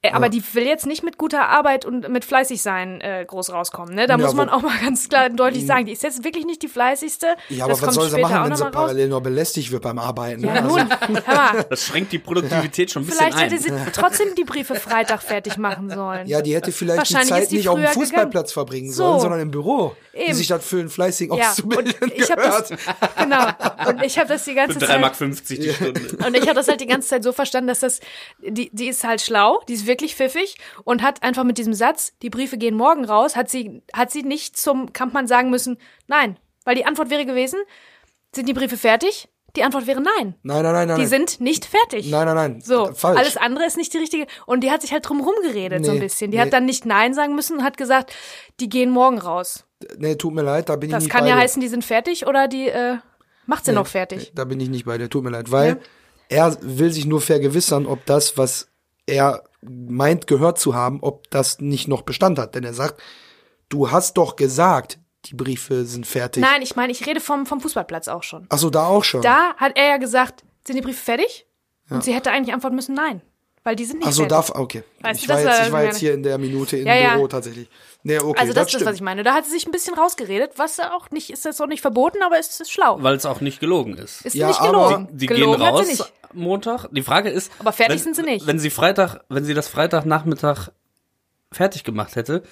[0.03, 3.51] Äh, Aber die will jetzt nicht mit guter Arbeit und mit fleißig sein äh, groß
[3.51, 3.95] rauskommen.
[3.95, 4.05] Ne?
[4.05, 6.45] Da Ja, muss man auch mal ganz klar und deutlich sagen, die ist jetzt wirklich
[6.45, 7.36] nicht die fleißigste.
[7.49, 8.71] Ja, aber das was soll sie machen, wenn sie raus.
[8.71, 10.43] parallel noch belästigt wird beim Arbeiten?
[10.45, 10.63] Ja, ne?
[10.63, 10.88] Also- nun,
[11.25, 13.49] hör mal, Das schränkt die Produktivität schon ein bisschen vielleicht ein.
[13.49, 16.27] hätte sie trotzdem die Briefe Freitag fertig machen sollen.
[16.27, 19.03] Ja, die hätte vielleicht die Zeit die nicht auf dem Fußballplatz verbringen So.
[19.03, 19.95] sollen, sondern im Büro.
[20.13, 20.33] Eben.
[20.33, 22.36] sich das für einen fleißigen Ja, Auszubildenden ich das,
[22.69, 22.69] gehört.
[23.19, 23.45] genau,
[23.88, 26.25] und ich habe das die ganze Für Zeit 3,50 Mark die Stunde.
[26.25, 27.99] Und ich habe das halt die ganze Zeit so verstanden, dass das,
[28.39, 32.13] die, die ist halt schlau, die ist wirklich pfiffig und hat einfach mit diesem Satz,
[32.21, 36.38] die Briefe gehen morgen raus, hat sie, hat sie nicht zum Kampfmann sagen müssen, nein.
[36.65, 37.60] Weil die Antwort wäre gewesen,
[38.36, 39.30] sind die Briefe fertig?
[39.56, 40.36] Die Antwort wäre nein.
[40.43, 40.95] Nein, nein, nein, nein.
[40.97, 41.08] Die nein.
[41.08, 42.10] sind nicht fertig.
[42.12, 42.62] Nein, nein, nein.
[42.62, 43.17] So, Falsch.
[43.17, 44.28] alles andere ist nicht die richtige.
[44.45, 46.30] Und die hat sich halt drum rumgeredet, so ein Nee, bisschen.
[46.32, 46.43] Die nee.
[46.43, 48.13] hat dann nicht Nein sagen müssen und hat gesagt,
[48.60, 49.65] die gehen morgen raus.
[49.97, 51.41] Nee, tut mir leid, da bin Das ich nicht kann bei ja dir.
[51.41, 52.97] heißen, die sind fertig oder die äh,
[53.47, 54.32] macht sie noch fertig.
[54.36, 55.50] Da bin ich nicht bei dir, tut mir leid.
[55.50, 55.80] Weil
[56.30, 58.67] er will sich nur vergewissern, ob das, was
[59.08, 62.56] er meint gehört zu haben, ob das nicht noch Bestand hat.
[62.56, 63.01] Denn er sagt,
[63.69, 66.41] du hast doch gesagt, die Briefe sind fertig.
[66.41, 68.45] Nein, ich meine, ich rede vom, vom Fußballplatz auch schon.
[68.49, 69.21] Ach so, da auch schon.
[69.21, 71.45] Da hat er ja gesagt, sind die Briefe fertig?
[71.89, 73.21] Und sie hätte eigentlich antworten müssen, nein.
[73.67, 74.30] Weil die sind nicht Ach so, fertig.
[74.30, 74.84] darf, okay.
[75.01, 76.95] Weißt ich du, war, das jetzt, ich war jetzt hier in der Minute im Ja,
[76.95, 77.13] ja.
[77.15, 77.67] Büro tatsächlich.
[78.03, 78.82] Nee, okay, also das, ist stimmt.
[78.84, 79.23] das, was ich meine.
[79.23, 82.19] Da hat sie sich ein bisschen rausgeredet, was auch nicht, ist das auch nicht verboten,
[82.25, 83.03] aber es ist schlau.
[83.03, 84.21] Weil es auch nicht gelogen ist.
[84.25, 85.08] Ist Ja, nicht aber- gelogen.
[85.12, 86.13] Die gelogen gehen raus sie nicht.
[86.32, 86.88] Montag.
[86.91, 88.47] Die Frage ist, Aber fertig wenn, sind sie nicht.
[88.47, 90.69] Wenn sie Freitag, wenn sie das Freitagnachmittag
[91.51, 92.43] fertig gemacht hätte,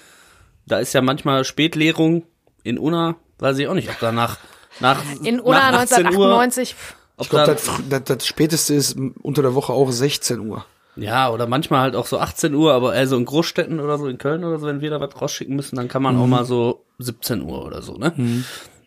[0.66, 2.24] da ist ja manchmal Spätlehrung
[2.62, 4.36] in Unna, weiß ich auch nicht, ob danach
[4.80, 6.74] nach In Unna nach 18 Uhr, 1998.
[6.74, 10.40] pff, ob Ich glaube, da, das, das, das späteste ist unter der Woche auch 16
[10.40, 10.66] Uhr.
[10.96, 14.06] Ja oder manchmal halt auch so 18 Uhr, aber eher so in Großstädten oder so
[14.08, 16.22] in Köln oder so, wenn wir da was rausschicken müssen, dann kann man Mhm.
[16.22, 18.12] auch mal so 17 Uhr oder so, ne?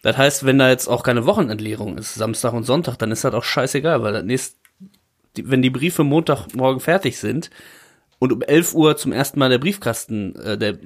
[0.02, 3.34] Das heißt, wenn da jetzt auch keine Wochenentleerung ist, Samstag und Sonntag, dann ist das
[3.34, 4.58] auch scheißegal, weil das nächst,
[5.38, 7.50] die, wenn die Briefe Montagmorgen fertig sind
[8.18, 10.78] und um 11 Uhr zum ersten Mal der Briefkasten, äh, der,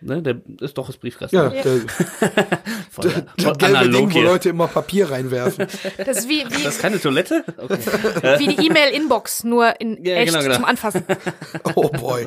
[0.00, 1.36] ne, der ist doch das Briefkasten.
[1.36, 1.62] Ja, der,
[2.90, 4.26] voll, das voll gelbe analog Ding, wo.
[4.26, 5.66] Leute immer Papier reinwerfen.
[5.98, 7.44] Das ist wie, Das wie, ist keine Toilette?
[7.56, 7.78] Okay.
[8.38, 10.56] wie die E-Mail-Inbox, nur in Ja, echt genau, genau.
[10.56, 11.04] zum Anfassen.
[11.74, 12.26] Oh boy.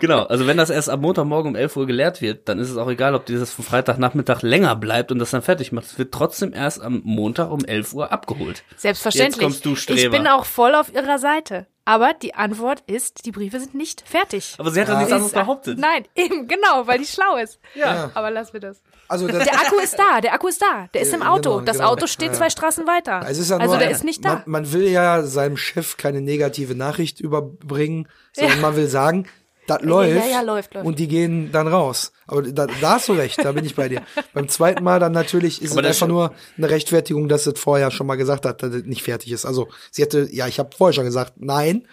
[0.00, 2.76] Genau, also wenn das erst am Montagmorgen um 11 Uhr geleert wird, dann ist es
[2.76, 5.86] auch egal, ob dieses von Freitagnachmittag länger bleibt und das dann fertig macht.
[5.86, 8.62] Es wird trotzdem erst am Montag um 11 Uhr abgeholt.
[8.76, 9.36] Selbstverständlich.
[9.36, 10.16] Jetzt kommst du, ich Streber.
[10.16, 11.66] bin auch voll auf ihrer Seite.
[11.90, 14.54] Aber die Antwort ist, die Briefe sind nicht fertig.
[14.58, 15.78] Aber sie hat doch nichts Ist- anderes behauptet.
[15.78, 17.58] Nein, eben, genau, weil die schlau ist.
[17.74, 18.10] Ja.
[18.14, 18.80] Aber lass mir das.
[19.08, 20.86] Also das, Der Akku ist da, der Akku ist da.
[20.94, 21.50] Der ist Ja, im Auto.
[21.54, 21.88] genau, das genau.
[21.90, 22.38] Auto steht Ja, ja.
[22.38, 23.22] zwei Straßen weiter.
[23.28, 24.34] es ist ja also der ist nicht da.
[24.34, 29.26] Man, man will ja seinem Chef keine negative Nachricht überbringen, sondern man will sagen,
[29.70, 30.86] das läuft, ja, ja, läuft, läuft.
[30.86, 32.12] und die gehen dann raus.
[32.26, 34.02] Aber da, da hast du recht, da bin ich bei dir.
[34.34, 37.90] Beim zweiten Mal dann natürlich ist Aber es einfach nur eine Rechtfertigung, dass es vorher
[37.90, 39.46] schon mal gesagt hat, dass es nicht fertig ist.
[39.46, 41.86] Also sie hätte, ja, ich habe vorher schon gesagt, nein,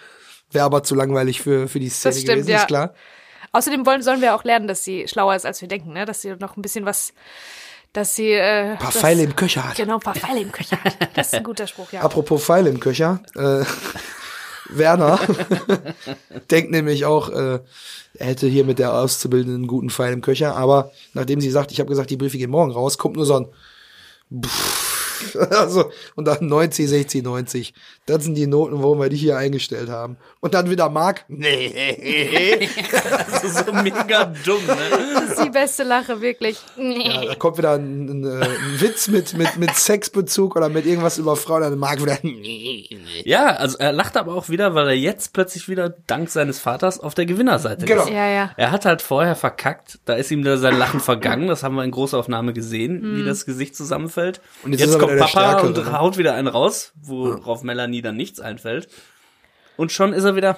[0.52, 2.58] wäre aber zu langweilig für, für die Szene Das stimmt, gewesen, ja.
[2.60, 2.94] ist klar.
[3.52, 6.06] Außerdem wollen, sollen wir auch lernen, dass sie schlauer ist, als wir denken, ne?
[6.06, 7.14] Dass sie noch ein bisschen was,
[7.94, 9.78] dass sie äh, Ein paar das, Pfeile im Köcher hat.
[9.78, 10.98] Genau, ein paar Pfeile im Köcher hat.
[11.16, 12.02] Das ist ein guter Spruch, ja.
[12.02, 13.64] Apropos Pfeile im Köcher, äh,
[14.70, 15.20] Werner
[16.52, 17.60] denkt nämlich auch, äh,
[18.16, 21.72] er hätte hier mit der Auszubildenden einen guten Pfeil im Köcher, aber nachdem sie sagt,
[21.72, 23.48] ich habe gesagt, die Briefe gehen morgen raus, kommt nur so ein
[24.44, 24.77] Pff,
[25.52, 27.74] also, und dann 90, 60, 90.
[28.06, 30.18] Das sind die Noten, wo wir die hier eingestellt haben.
[30.40, 31.26] Und dann wieder Mark.
[31.28, 32.70] Nee.
[33.32, 34.76] Das ist so mega dumm, ne?
[35.14, 36.58] Das ist die beste Lache, wirklich.
[36.78, 40.86] Ja, da kommt wieder ein, ein, äh, ein Witz mit, mit, mit Sexbezug oder mit
[40.86, 42.18] irgendwas über Frauen, dann Mark wieder.
[43.26, 47.00] Ja, also er lacht aber auch wieder, weil er jetzt plötzlich wieder dank seines Vaters
[47.00, 48.04] auf der Gewinnerseite Genau.
[48.04, 48.10] ist.
[48.10, 48.52] Ja, ja.
[48.58, 51.84] Er hat halt vorher verkackt, da ist ihm da sein Lachen vergangen, das haben wir
[51.84, 53.18] in Großaufnahme gesehen, Mhm.
[53.18, 54.42] wie das Gesicht zusammenfällt.
[54.64, 58.40] Und jetzt jetzt er kommt Papa und haut wieder einen raus, worauf Melanie dann nichts
[58.40, 58.88] einfällt.
[59.78, 60.58] Und schon ist er wieder.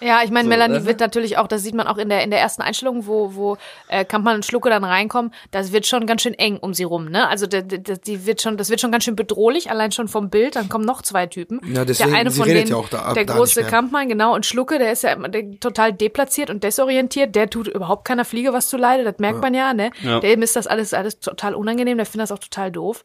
[0.00, 0.86] Ja, ich meine, So, Melanie äh?
[0.86, 3.56] wird natürlich auch, das sieht man auch in der in der ersten Einstellung, wo wo
[3.88, 7.06] äh, Kampmann und Schlucke dann reinkommen, das wird schon ganz schön eng um sie rum,
[7.10, 7.28] ne?
[7.28, 10.30] Also der, der, die wird schon, das wird schon ganz schön bedrohlich, allein schon vom
[10.30, 10.56] Bild.
[10.56, 11.60] Dann kommen noch zwei Typen.
[11.72, 13.64] Ja, deswegen- der eine sie von redet denen, ja auch da- der da große.
[13.64, 17.34] Kampmann, genau, und Schlucke, der ist ja immer der, total deplatziert und desorientiert.
[17.34, 19.90] Der tut überhaupt keiner Fliege was zu leide, das merkt man ja, ne?
[20.02, 20.20] Ja.
[20.20, 21.96] Dem ist das alles alles total unangenehm.
[21.98, 23.04] Der findet das auch total doof.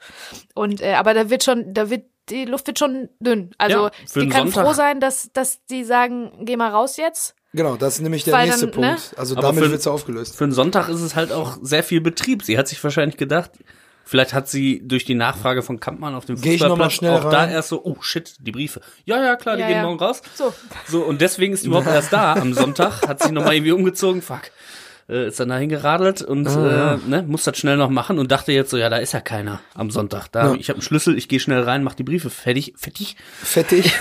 [0.55, 3.51] Und äh, aber da wird schon, da wird die Luft wird schon dünn.
[3.57, 4.65] Also Ja, die kann Sonntag.
[4.65, 7.35] froh sein, dass dass die sagen, geh mal raus jetzt.
[7.53, 8.87] Genau, das ist nämlich der Weil nächste dann, ne?
[8.95, 9.13] Punkt.
[9.17, 10.37] Also Aber damit wird's aufgelöst.
[10.37, 12.43] Für einen Sonntag ist es halt auch sehr viel Betrieb.
[12.43, 13.51] Sie hat sich wahrscheinlich gedacht,
[14.05, 17.49] vielleicht hat sie durch die Nachfrage von Kampmann auf dem Fußballplatz auch da rein?
[17.49, 18.79] erst so, oh shit, die Briefe.
[19.03, 19.83] Ja, ja, klar, die Ja, gehen ja.
[19.83, 20.21] morgen raus.
[20.35, 20.53] So.
[20.87, 24.21] So, und deswegen ist die überhaupt erst da am Sonntag, hat sich nochmal irgendwie umgezogen,
[24.21, 24.43] fuck.
[25.11, 28.31] Äh, ist dann dahin geradelt und Ah, äh, ne, muss das schnell noch machen und
[28.31, 30.29] dachte jetzt so, ja, da ist ja keiner am Sonntag.
[30.29, 30.55] Da, Ja.
[30.57, 33.17] Ich habe einen Schlüssel, ich gehe schnell rein, mach die Briefe fertig, fertig.
[33.43, 33.91] Fettig.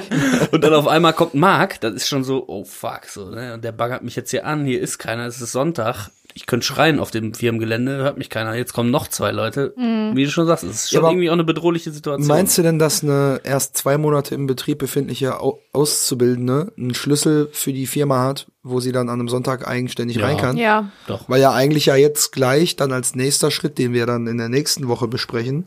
[0.50, 3.54] Und dann auf einmal kommt Marc, das ist schon so, oh fuck, so, ne?
[3.54, 6.10] Und der baggert mich jetzt hier an, hier ist keiner, es ist Sonntag.
[6.38, 8.54] Ich könnte schreien auf dem Firmengelände, hört mich keiner.
[8.54, 9.72] Jetzt kommen noch zwei Leute.
[9.74, 12.26] Wie du schon sagst, es ist schon aber irgendwie auch eine bedrohliche Situation.
[12.28, 17.48] Meinst du denn, dass eine erst zwei Monate im Betrieb befindliche Au Auszubildende einen Schlüssel
[17.52, 20.26] für die Firma hat, wo sie dann an einem Sonntag eigenständig Ja.
[20.26, 20.56] rein kann?
[20.58, 20.90] Ja.
[21.06, 21.26] Doch.
[21.26, 24.50] Weil ja eigentlich ja jetzt gleich dann als nächster Schritt, den wir dann in der
[24.50, 25.66] nächsten Woche besprechen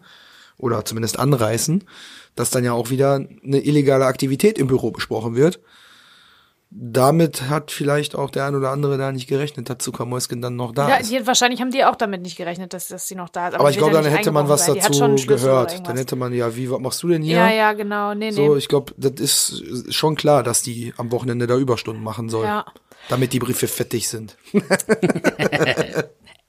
[0.59, 1.83] oder zumindest anreißen,
[2.35, 5.59] dass dann ja auch wieder eine illegale Aktivität im Büro besprochen wird.
[6.71, 10.71] Damit hat vielleicht auch der ein oder andere da nicht gerechnet, dass Zuckermäuschen dann noch
[10.71, 11.11] da Ja, ist.
[11.11, 13.55] die, wahrscheinlich haben die auch damit nicht gerechnet, dass, dass sie noch da ist.
[13.55, 14.75] Aber ich die wird glaube, ja dann hätte man was sein.
[14.75, 15.87] Dazu gehört.
[15.87, 17.37] Dann hätte man ja, wie, was machst du denn hier?
[17.37, 18.13] Ja, ja, genau.
[18.13, 18.31] Nee, nee.
[18.31, 22.45] So, ich glaube, das ist schon klar, dass die am Wochenende da Überstunden machen soll.
[22.45, 22.65] Ja.
[23.07, 24.37] Damit die Briefe fettig sind.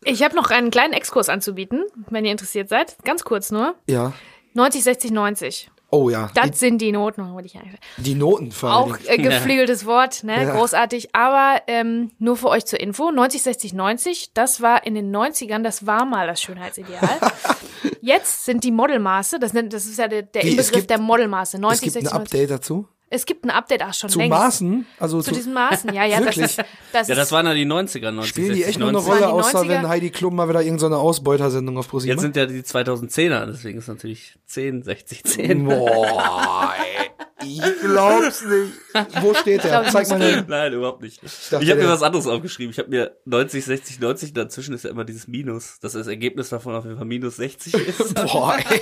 [0.02, 2.96] Ich habe noch einen kleinen Exkurs anzubieten, wenn ihr interessiert seid.
[3.04, 3.74] Ganz kurz nur.
[3.87, 4.14] Ja.
[4.54, 5.70] 90, 60, 90.
[5.92, 6.31] Oh ja.
[6.35, 7.22] Das sind die Noten.
[7.44, 7.59] ich
[7.96, 10.44] Die, Noten vor Auch äh, geflügeltes Wort, ne?
[10.44, 10.55] Ja.
[10.57, 11.14] Großartig.
[11.14, 15.62] Aber ähm, nur für euch zur Info, 90, 60, 90, das war in den 90ern,
[15.62, 17.09] das war mal das Schönheitsideal.
[18.00, 21.00] Jetzt sind die Modelmaße, das, nennt, das ist ja der, der Wie, Inbegriff gibt- der
[21.00, 21.59] Modelmaße.
[21.59, 22.35] 90, Es gibt ein 60, 90.
[22.35, 22.88] Update dazu.
[23.12, 24.30] Es gibt ein Update, ach schon Zu längst.
[24.30, 24.86] Maßen.
[25.00, 26.18] Also Zu zu, diesen Maßen, ja, ja.
[26.18, 26.58] Das Wirklich?
[26.58, 28.98] ist, das Ja, das waren ja die 90er, 90, spielen die 60, echt nur eine
[28.98, 29.12] 90.
[29.12, 29.68] Rolle, außer 90er?
[29.68, 33.46] wenn Heidi Klum mal wieder irgendeine so Ausbeutersendung auf ProSieben Jetzt sind ja die 2010er,
[33.46, 35.64] deswegen ist natürlich 10, 60, 10.
[35.64, 37.10] Boah, ey.
[37.44, 39.22] Ich glaub's nicht.
[39.22, 39.83] Wo steht der?
[39.83, 40.44] ich Zeig mal den.
[40.48, 41.22] Nein, überhaupt nicht.
[41.22, 42.70] dachte, Ich habe mir was anderes aufgeschrieben.
[42.70, 46.48] Ich habe mir 90, 60, 90, dazwischen ist ja immer dieses Minus, dass das Ergebnis
[46.48, 48.14] davon auf jeden Fall minus 60 ist.
[48.14, 48.81] Boah, ey.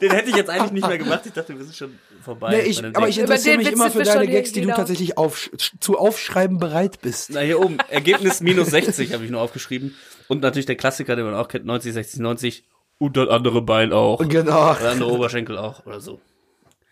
[0.00, 1.22] Den hätte ich jetzt eigentlich nicht mehr gemacht.
[1.24, 2.50] Ich dachte, wir sind schon vorbei.
[2.50, 4.76] Nee, ich, aber ich interessiere mich Witz immer für deine Gags, die du genau.
[4.76, 7.30] tatsächlich auf, zu aufschreiben bereit bist.
[7.32, 7.78] Na, hier oben.
[7.88, 9.94] Ergebnis minus 60 habe ich nur aufgeschrieben.
[10.28, 12.64] Und natürlich der Klassiker, den man auch kennt, 90, 60, 90.
[12.98, 14.18] Und das andere Bein auch.
[14.28, 14.74] Genau.
[14.74, 16.20] Der andere Oberschenkel auch oder so.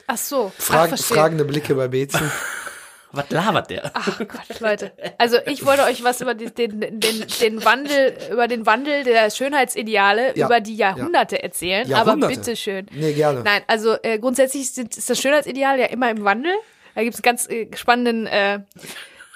[0.06, 0.52] Ach so.
[0.58, 2.30] Frag, Ach, fragende Blicke bei Bezen.
[3.12, 3.90] Was labert der?
[3.94, 4.92] Ach Gott, Leute.
[5.16, 10.36] Also ich wollte euch was über den, den, den Wandel, über den Wandel der Schönheitsideale
[10.36, 11.84] Ja, über die Jahrhunderte erzählen.
[11.94, 12.34] Aber Jahrhunderte?
[12.34, 12.86] bitteschön.
[12.92, 13.40] Nee, gerne.
[13.42, 16.52] Nein, also äh, grundsätzlich sind, ist das Schönheitsideal ja immer im Wandel.
[16.94, 18.60] Da gibt's einen ganz äh, spannenden, äh,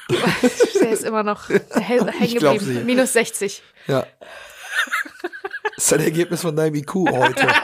[0.80, 2.84] der ist immer noch hängen geblieben.
[2.84, 3.62] Minus 60.
[3.86, 4.04] Ja.
[5.76, 7.46] Das ist ein Ergebnis von deinem IQ heute.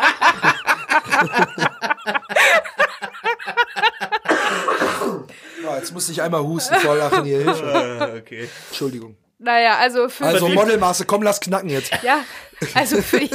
[5.62, 7.38] Ja, jetzt musste ich einmal husten vor Lachen hier.
[7.44, 8.14] Hilfe.
[8.18, 8.48] okay.
[8.68, 9.16] Entschuldigung.
[9.38, 11.92] Naja, also für Also Modelmaße, komm, lass knacken jetzt.
[12.02, 12.24] ja,
[12.72, 13.28] also für die,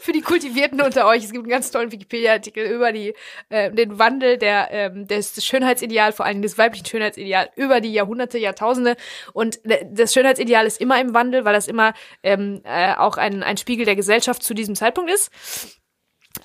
[0.00, 3.14] für die Kultivierten unter euch, es gibt einen ganz tollen Wikipedia-Artikel über die,
[3.50, 8.38] äh, den Wandel der, ähm, des Schönheitsideal, vor allem des weiblichen Schönheitsideal über die Jahrhunderte,
[8.38, 8.96] Jahrtausende.
[9.34, 13.42] Und äh, das Schönheitsideal ist immer im Wandel, weil das immer ähm, äh, auch ein,
[13.42, 15.30] ein Spiegel der Gesellschaft zu diesem Zeitpunkt ist.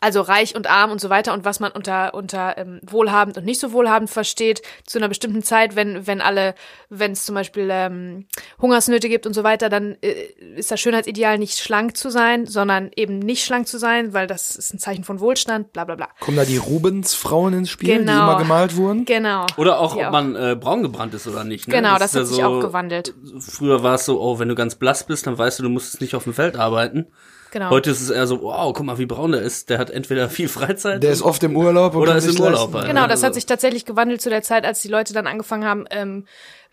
[0.02, 3.46] Also reich und arm und so weiter und was man unter unter ähm, wohlhabend und
[3.46, 6.54] nicht so wohlhabend versteht zu einer bestimmten Zeit, wenn wenn alle,
[6.90, 8.28] wenn es zum Beispiel ähm,
[8.62, 10.12] Hungersnöte gibt und so weiter, dann äh,
[10.56, 14.56] ist das Schönheitsideal nicht schlank zu sein, sondern eben nicht schlank zu sein, weil das
[14.56, 16.10] ist ein Zeichen von Wohlstand, bla bla bla.
[16.20, 18.24] Kommen da die Rubens-Frauen ins Spiel, die Genau.
[18.32, 19.06] immer gemalt wurden?
[19.06, 19.48] Genau.
[19.58, 21.68] Oder auch, Die ob man äh, braun gebrannt ist oder nicht.
[21.68, 21.74] Ne?
[21.74, 23.14] Genau, das, ja hat sich so- auch gewandelt.
[23.40, 26.00] Früher war es so, oh, wenn du ganz blass bist, dann weißt du, du musst
[26.00, 27.08] nicht auf dem Feld arbeiten.
[27.52, 27.70] Genau.
[27.72, 29.70] Heute ist es eher so, wow, guck mal, wie braun der ist.
[29.70, 32.54] Der hat entweder viel Freizeit Der ist oft im Urlaub und oder ist im Urlaub.
[32.74, 32.74] leisten.
[32.76, 33.08] halt, Genau, ne?
[33.08, 35.86] das Also- hat sich tatsächlich gewandelt zu der Zeit, als die Leute dann angefangen haben,
[35.90, 36.26] ähm,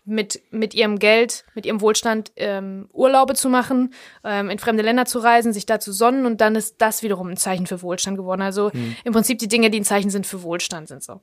[0.09, 5.03] mit, mit ihrem Geld, mit ihrem Wohlstand ähm, Urlaube zu machen, ähm, in fremde Länder
[5.05, 8.15] zu reisen, sich da zu sonnen und dann ist das wiederum ein Zeichen für Wohlstand
[8.17, 8.41] geworden.
[8.41, 8.71] Also
[9.03, 11.19] im Prinzip die Dinge, die ein Zeichen sind für Wohlstand, sind so.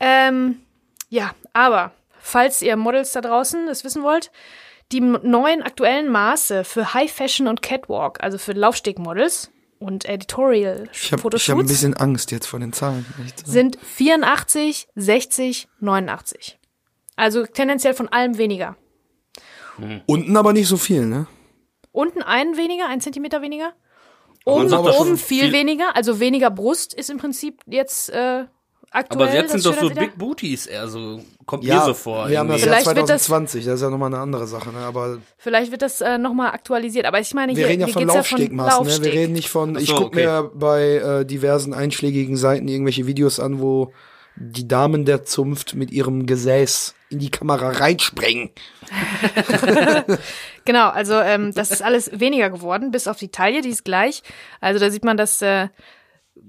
[0.00, 0.56] Ähm,
[1.10, 4.30] ja, aber falls ihr Models da draußen das wissen wollt,
[4.92, 11.12] die neuen aktuellen Maße für High Fashion und Catwalk, also für Laufstegmodels und Editorial Ich
[11.12, 13.04] habe Fotoshoots, ich hab ein bisschen Angst jetzt vor den Zahlen.
[13.44, 16.58] sind 84, 60, 89.
[17.16, 18.76] Also tendenziell von allem weniger.
[20.06, 21.26] Unten aber nicht so viel, ne?
[21.92, 23.72] Unten einen weniger, ein Zentimeter weniger.
[24.44, 28.46] Oben, oben viel, viel- weniger, also weniger Brust ist im Prinzip jetzt äh,
[28.90, 29.28] aktuell.
[29.28, 29.88] Aber jetzt sind doch so.
[29.90, 32.28] Big Booties eher so, kommt mir so vor.
[32.28, 32.70] wir haben das irgendwie.
[32.70, 34.78] Jahr Vielleicht wird das- 2020, das, ist ja nochmal eine andere Sache, ne?
[34.78, 37.06] Aber Vielleicht wird das äh, nochmal aktualisiert.
[37.06, 39.04] Aber ich meine, wir hier, reden ja hier von Laufstegmaßen, ne?
[39.04, 40.24] Wir reden nicht von, Ach ich so, guck okay.
[40.26, 43.92] mir bei äh, diversen einschlägigen Seiten irgendwelche Videos an, wo
[44.36, 48.50] die Damen der Zunft mit ihrem Gesäß in die Kamera reinsprengen.
[50.68, 54.22] Genau, also ähm, das ist alles weniger geworden, bis auf die Taille, die ist gleich.
[54.60, 55.68] Also da sieht man, dass äh,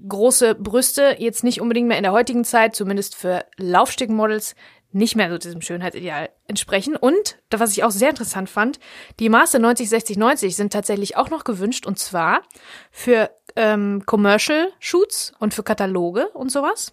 [0.08, 4.54] große Brüste jetzt nicht unbedingt mehr in der heutigen Zeit, zumindest für Laufstegmodels,
[4.92, 6.96] nicht mehr so diesem Schönheitsideal entsprechen.
[6.96, 8.80] Und, was ich auch sehr interessant fand,
[9.20, 12.42] die Maße 90, 60, 90 sind tatsächlich auch noch gewünscht und zwar
[12.90, 16.92] für ähm, Commercial Shoots und für Kataloge und sowas.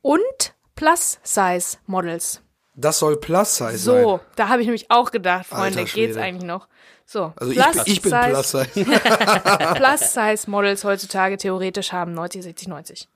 [0.00, 2.42] Und Plus-Size-Models.
[2.74, 4.02] Das soll Plus Size sein.
[4.02, 6.68] So, da habe ich nämlich auch gedacht, Freunde, geht's eigentlich noch?
[7.12, 8.68] So, Also ich, bin- ich bin Plus Size.
[9.74, 13.08] Plus-Size-Models heutzutage theoretisch haben 90, 60, 90.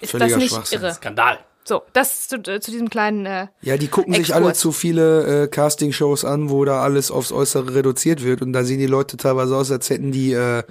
[0.00, 0.80] Ist Völliger das nicht Schwachsinn.
[0.82, 0.94] irre?
[0.94, 1.38] Skandal.
[1.64, 4.36] So, das zu, äh, zu diesem kleinen äh, Ja, die gucken sich Exkurs.
[4.44, 8.62] alle zu viele äh, Castingshows an, wo da alles aufs Äußere reduziert wird und da
[8.62, 10.62] sehen die Leute teilweise aus, als hätten die, äh,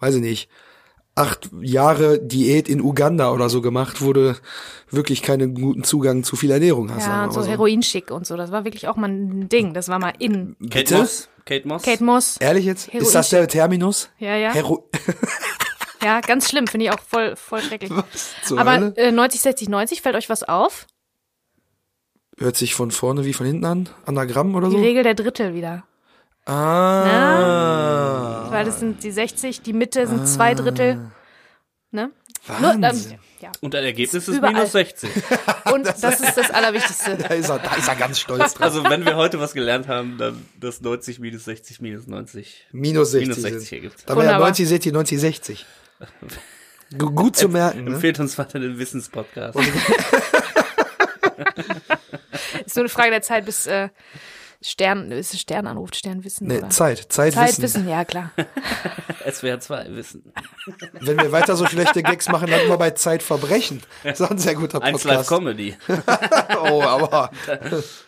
[0.00, 0.48] weiß ich nicht,
[1.18, 4.34] acht Jahre Diät in Uganda oder so gemacht, du
[4.90, 7.06] wirklich keinen guten Zugang zu viel Ernährung hast.
[7.06, 8.36] ja, so mal Heroinschick und so.
[8.36, 9.74] Das war wirklich auch mal ein Ding.
[9.74, 10.56] Das war mal in.
[10.70, 10.98] Kate Bitte?
[10.98, 11.28] Moss.
[11.44, 11.82] Kate Moss.
[11.82, 12.36] Kate Moss.
[12.38, 12.88] Ehrlich jetzt?
[12.88, 14.10] Heroin- Ist das der Terminus?
[14.18, 14.52] Ja, ja.
[14.52, 14.88] Hero
[16.02, 16.66] Ja, ganz schlimm.
[16.68, 17.90] Finde ich auch voll, voll schrecklich.
[18.56, 20.86] Aber äh, 90, 60, 90, fällt euch was auf?
[22.38, 23.88] Hört sich von vorne wie von hinten an?
[24.06, 24.80] Anagramm oder Die so?
[24.80, 25.82] Regel der Drittel wieder.
[26.48, 28.46] Ah.
[28.50, 31.10] Weil das sind die 60, die Mitte sind zwei Drittel.
[31.90, 32.10] Ne?
[32.60, 33.18] Nur, ähm, Wahnsinn.
[33.40, 33.50] ja.
[33.60, 34.54] Und ein Ergebnis ist Überall.
[34.54, 35.10] minus 60.
[35.72, 37.16] Und das ist das Allerwichtigste.
[37.16, 38.62] Da ist er, da ist er ganz stolz drauf.
[38.62, 43.10] Also wenn wir heute was gelernt haben, dann das 90 minus 60 minus 90 Minus
[43.12, 43.28] 60.
[43.28, 43.76] minus 60 sind.
[43.78, 44.02] ergibt.
[44.06, 44.40] Da wäre Wunderbar.
[44.48, 45.66] 90, 60, 90, 60.
[46.96, 47.90] Gu- Gut zu merken, ne?
[47.94, 49.58] Empfehlt uns weiter den Wissenspodcast.
[52.64, 53.88] Ist nur eine Frage der Zeit, bis äh,
[54.60, 56.48] Stern, ist es Stern anruft, Stern wissen.
[56.48, 56.70] Nee, oder?
[56.70, 57.88] Zeit, Zeit, Zeit wissen.
[57.88, 58.30] ja klar.
[59.30, 60.32] SWR 2 Wissen.
[61.00, 63.82] Wenn wir weiter so schlechte Gags machen, landen wir bei Zeitverbrechen.
[64.02, 65.28] Das ist auch ein sehr guter 1 Live Podcast.
[65.28, 65.76] Comedy.
[66.60, 67.30] Oh, aber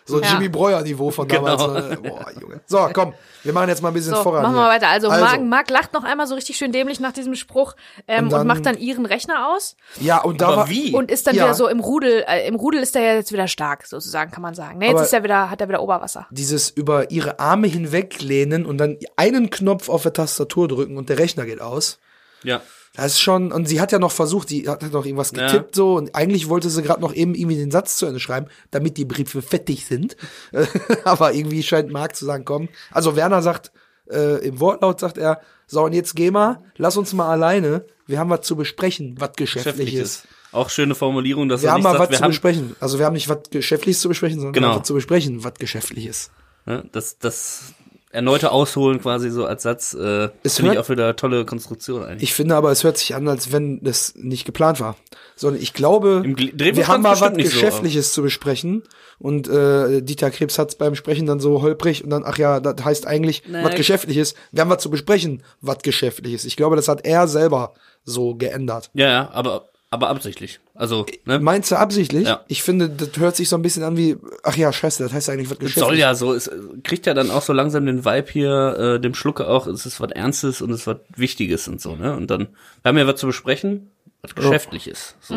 [0.04, 0.32] so Ja.
[0.32, 1.62] Jimmy Breuer Niveau von damals.
[1.62, 1.74] Genau.
[1.78, 1.96] ne?
[1.98, 2.60] Boah, Junge.
[2.66, 4.42] So, komm, wir machen jetzt mal ein bisschen So, voran.
[4.42, 4.70] machen wir hier.
[4.72, 4.88] weiter.
[4.88, 5.24] Also, Also.
[5.24, 7.76] Marc, Marc lacht noch einmal so richtig schön dämlich nach diesem Spruch
[8.08, 10.92] ähm, Und und, dann- macht dann ihren Rechner aus Ja, und da Aber war, wie?
[10.94, 11.44] und ist dann Ja.
[11.44, 12.24] wieder so im Rudel.
[12.26, 14.78] Äh, Im Rudel ist er ja jetzt wieder stark, sozusagen, kann man sagen.
[14.78, 16.26] Ne, jetzt Aber- ist er wieder, hat er wieder Oberwasser.
[16.40, 21.18] Dieses über ihre Arme hinweglehnen und dann einen Knopf auf der Tastatur drücken und der
[21.18, 21.98] Rechner geht aus.
[22.42, 22.62] Ja.
[22.94, 25.46] Das ist schon, und sie hat ja noch versucht, die hat noch irgendwas Ja.
[25.46, 28.46] getippt so und eigentlich wollte sie gerade noch eben irgendwie den Satz zu Ende schreiben,
[28.72, 30.16] damit die Briefe fettig sind.
[31.04, 32.68] Aber irgendwie scheint Marc zu sagen, komm.
[32.90, 33.70] Also Werner sagt,
[34.10, 38.18] äh, im Wortlaut sagt er, so und jetzt geh mal, lass uns mal alleine, wir
[38.18, 40.24] haben was zu besprechen, was geschäftlich ist.
[40.52, 42.76] Auch schöne Formulierung, dass Wir haben nicht mal sagt, was wir zu besprechen.
[42.80, 44.76] Also wir haben nicht was Geschäftliches zu besprechen, sondern Genau.
[44.78, 46.30] was zu besprechen, was geschäftlich ist.
[46.66, 47.74] ne, das, das
[48.12, 52.24] erneute Ausholen quasi so als Satz, äh, finde ich auch wieder eine tolle Konstruktion eigentlich.
[52.24, 54.96] Ich finde aber, es hört sich an, als wenn das nicht geplant war.
[55.36, 58.82] Sondern ich glaube, wir haben mal was nicht so, Geschäftliches zu besprechen.
[59.20, 62.58] Und äh, Dieter Krebs hat es beim Sprechen dann so holprig und dann, ach ja,
[62.58, 63.62] das heißt eigentlich Nee.
[63.62, 64.34] was Geschäftliches.
[64.50, 66.44] Wir haben was zu besprechen, was Geschäftliches.
[66.44, 68.90] Ich glaube, das hat er selber so geändert.
[68.94, 70.60] ja, ja, aber, aber absichtlich.
[70.74, 71.40] Also, ne?
[71.40, 72.28] Meinst du absichtlich?
[72.28, 72.44] Ja.
[72.48, 75.28] Ich finde, das hört sich so ein bisschen an wie, ach ja, scheiße, das heißt
[75.30, 75.88] eigentlich was Es Geschäftliches.
[75.88, 79.00] soll ja so, es äh, kriegt ja dann auch so langsam den Vibe hier, äh,
[79.00, 82.16] dem Schlucke auch, es ist was Ernstes und es ist was Wichtiges und so, ne?
[82.16, 82.48] Und dann,
[82.82, 83.90] wir haben ja was zu besprechen,
[84.22, 85.16] was Geschäftliches.
[85.20, 85.34] So.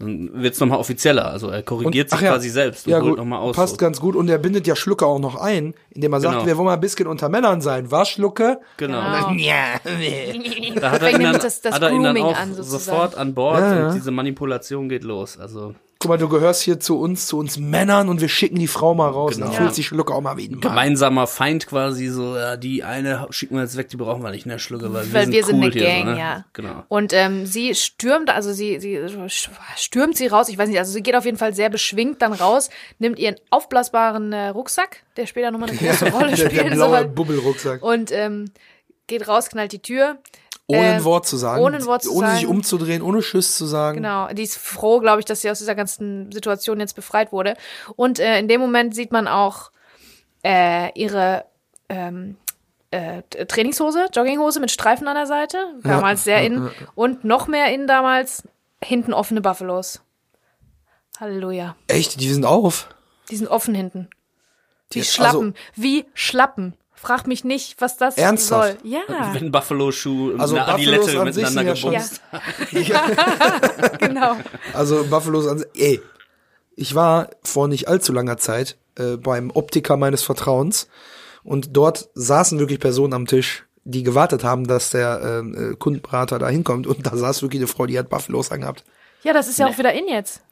[0.00, 3.54] Dann wird's nochmal offizieller, also er korrigiert sich quasi selbst und ja, holt nochmal aus.
[3.54, 3.76] Passt so.
[3.76, 6.46] ganz gut und er bindet ja Schlucke auch noch ein, indem er sagt, Genau.
[6.46, 7.90] wir wollen mal ein bisschen unter Männern sein.
[7.92, 8.58] Was, Schlucke?
[8.76, 9.00] Genau.
[9.00, 9.30] Genau.
[9.38, 9.78] Ja.
[10.80, 13.34] Da hat er ihn dann, das- das hat er ihn dann auch an, sofort an
[13.34, 13.88] Bord Ja, ja.
[13.88, 15.38] und diese Manipulation geht los.
[15.38, 15.74] Also
[16.04, 18.92] Guck mal, du gehörst hier zu uns, zu uns Männern und wir schicken die Frau
[18.94, 19.36] mal raus.
[19.36, 19.46] Genau.
[19.46, 20.60] Dann fühlt sich Schlucke auch mal wie ein Mann.
[20.60, 24.44] gemeinsamer Feind quasi so, ja, die eine schicken wir jetzt weg, die brauchen wir nicht,
[24.44, 26.18] ne, Schlucke, weil, Weil wir sind cool eine hier, Gang, so, ne?
[26.18, 26.44] ja.
[26.52, 26.84] Genau.
[26.88, 29.00] Und ähm, sie stürmt, also sie, sie
[29.76, 32.34] stürmt sie raus, ich weiß nicht, also sie geht auf jeden Fall sehr beschwingt dann
[32.34, 36.74] raus, nimmt ihren aufblasbaren äh, Rucksack, der später nochmal eine große Rolle der, der spielen
[36.74, 37.82] blaue soll, Bubbelrucksack.
[37.82, 38.50] und ähm,
[39.06, 40.18] geht raus, knallt die Tür.
[40.66, 41.62] Ohne äh, ein Wort zu sagen.
[41.62, 42.50] ohne ein Wort zu ohne sich sagen.
[42.50, 43.96] umzudrehen, ohne Tschüss zu sagen.
[43.98, 47.54] Genau, die ist froh, glaube ich, dass sie aus dieser ganzen Situation jetzt befreit wurde.
[47.96, 49.70] Und äh, in dem Moment sieht man auch
[50.42, 51.44] äh, ihre
[51.90, 52.36] ähm,
[52.90, 56.70] äh, Trainingshose, Jogginghose mit Streifen an der Seite, damals sehr in.
[56.94, 58.42] Und noch mehr in damals,
[58.82, 60.00] hinten offene Buffalos.
[61.20, 61.76] Halleluja.
[61.88, 62.88] Echt, die sind auf.
[63.30, 64.08] Die sind offen hinten.
[64.90, 65.54] Wie Die- Schlappen.
[65.74, 66.74] wie Schlappen.
[67.04, 68.80] Frag mich nicht, was das Ernsthaft?
[68.82, 68.90] soll.
[68.90, 69.00] Ja,
[69.34, 71.92] Wenn Buffalo-Schuh und Also eine Buffalos Adilette an sich sind miteinander ja schon-
[72.70, 73.98] gebumst.
[73.98, 74.36] genau.
[74.72, 76.00] Also Buffalos an ey.
[76.76, 80.88] Ich war vor nicht allzu langer Zeit äh, beim Optiker meines Vertrauens
[81.44, 86.38] und dort saßen wirklich Personen am Tisch, die gewartet haben, dass der ähm, äh, Kundenberater
[86.38, 88.82] da hinkommt und da saß wirklich eine Frau, die hat Buffalos angehabt.
[89.22, 90.42] Ja, das ist ja auch wieder in jetzt.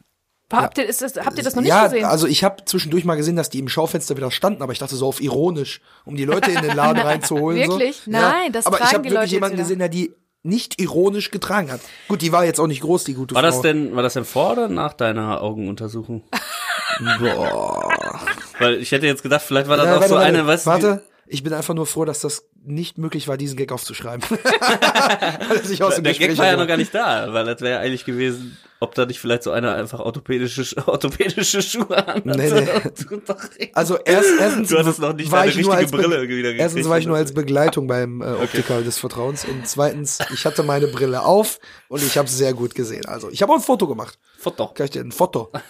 [0.53, 2.05] Habt ihr, ist das, habt ihr das noch nicht ja, gesehen?
[2.05, 4.95] also ich habe zwischendurch mal gesehen, dass die im Schaufenster wieder standen, aber ich dachte
[4.97, 7.59] so auf ironisch, um die Leute in den Laden reinzuholen.
[7.59, 8.03] Wirklich?
[8.05, 8.11] So.
[8.11, 11.71] Nein, das Aber ich habe die wirklich Leute jemanden gesehen, der die nicht ironisch getragen
[11.71, 11.81] hat.
[12.09, 13.49] Gut, die war jetzt auch nicht groß, die gute War Frau.
[13.51, 16.25] das denn, war das denn vor oder nach deiner Augenuntersuchung?
[17.21, 18.21] Boah.
[18.59, 20.67] Weil ich hätte jetzt gedacht, vielleicht war das Ja, auch warte, so warte, eine, weißt
[20.67, 24.24] du, Warte, ich bin einfach nur froh, dass das nicht möglich war, diesen Gag aufzuschreiben.
[24.38, 28.04] Er der Gespräch Gag war ja noch gar nicht da, weil das wäre ja eigentlich
[28.04, 32.68] gewesen, ob da nicht vielleicht so einer einfach orthopädische, orthopädische Schuhe an Nee, nee.
[33.72, 36.22] Also erst, erstens Du hattest noch nicht war deine ich nur richtige als Be- Brille
[36.28, 36.61] wieder gekriegt.
[36.61, 40.62] Erstens war ich nur als Begleitung beim äh, Optiker des Vertrauens und zweitens, ich hatte
[40.62, 41.58] meine Brille auf
[41.88, 43.06] und ich habe es sehr gut gesehen.
[43.06, 44.18] Also ich habe auch ein Foto gemacht.
[44.38, 44.68] Foto.
[44.68, 45.50] Kann ich dir ein Foto?
[45.52, 45.62] Das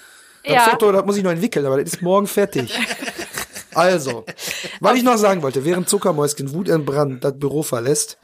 [0.52, 0.60] Ja.
[0.70, 2.74] Foto, das muss ich noch entwickeln, aber das ist morgen fertig.
[3.74, 4.24] Also,
[4.80, 8.18] was ich noch sagen wollte, während Zuckermäuschen wutentbrannt das Büro verlässt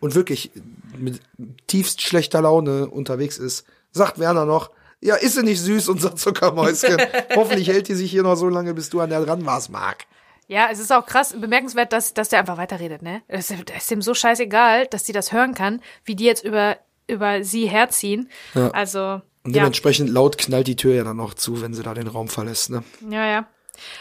[0.00, 0.50] und wirklich
[0.98, 1.20] mit
[1.66, 6.96] tiefst schlechter Laune unterwegs ist, sagt Werner noch, ja, ist sie nicht süß, unser Zuckermäuschen.
[7.34, 10.06] Hoffentlich hält die sich hier noch so lange, bis du an der dran warst, Marc.
[10.46, 13.22] Ja, es ist auch krass, bemerkenswert, dass, dass der einfach weiterredet, ne?
[13.26, 16.76] Es ist, ist ihm so scheißegal, dass die das hören kann, wie die jetzt über,
[17.06, 18.28] über sie herziehen.
[18.72, 19.62] Also, Und ja.
[19.62, 22.70] dementsprechend laut knallt die Tür ja dann noch zu, wenn sie da den Raum verlässt,
[22.70, 22.84] ne?
[23.08, 23.46] Ja, ja.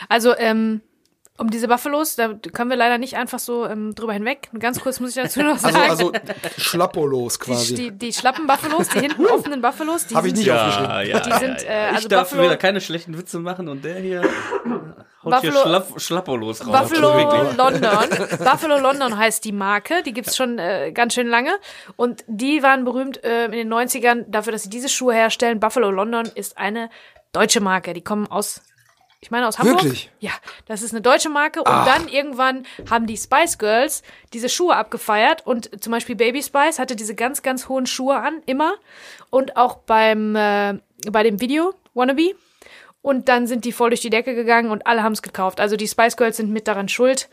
[0.10, 0.82] Also, ähm,
[1.38, 4.50] um diese Buffalos, da können wir leider nicht einfach so ähm, drüber hinweg.
[4.60, 5.76] Ganz kurz muss ich dazu noch sagen.
[5.76, 6.14] Also, also
[6.58, 7.76] Schlappolos die, quasi.
[7.76, 10.92] die, die schlappen Buffalos, die hinten offenen Buffalos, die Hab ich sind, nicht aufgeschrieben.
[10.92, 11.88] Ja, ja, Die sind, ja, äh, ja.
[11.90, 15.62] also ich darf Buffalo- wieder keine schlechten Witze machen und der hier haut hier Buffalo-
[15.64, 16.90] Schlapp, Schlappolos raus.
[16.90, 17.58] Buffalo Also.
[17.58, 18.28] London.
[18.44, 20.04] Buffalo London heißt die Marke.
[20.04, 21.52] Die gibt's schon äh, ganz schön lange.
[21.96, 25.60] Und die waren berühmt äh, in den 90ern dafür, dass sie diese Schuhe herstellen.
[25.60, 26.90] Buffalo London ist eine
[27.34, 27.94] deutsche Marke.
[27.94, 28.62] Die kommen aus,
[29.24, 29.84] ich meine aus Hamburg.
[29.84, 30.12] Wirklich?
[30.20, 30.32] Ja,
[30.66, 31.60] das ist eine deutsche Marke.
[31.60, 34.02] Und dann irgendwann haben die Spice Girls
[34.34, 35.46] diese Schuhe abgefeiert.
[35.46, 38.74] Und zum Beispiel Baby Spice hatte diese ganz, ganz hohen Schuhe an, immer.
[39.30, 40.80] Und auch beim, äh,
[41.12, 42.34] bei dem Video, Wannabe.
[43.04, 45.60] Und dann sind die voll durch die Decke gegangen und alle haben es gekauft.
[45.60, 47.30] Also die Spice Girls sind mit daran schuld,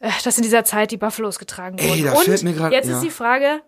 [0.00, 2.04] äh, dass in dieser Zeit die Buffalos getragen Ey, wurden.
[2.04, 2.96] da und fällt mir grad- jetzt ja.
[2.96, 3.60] ist die Frage,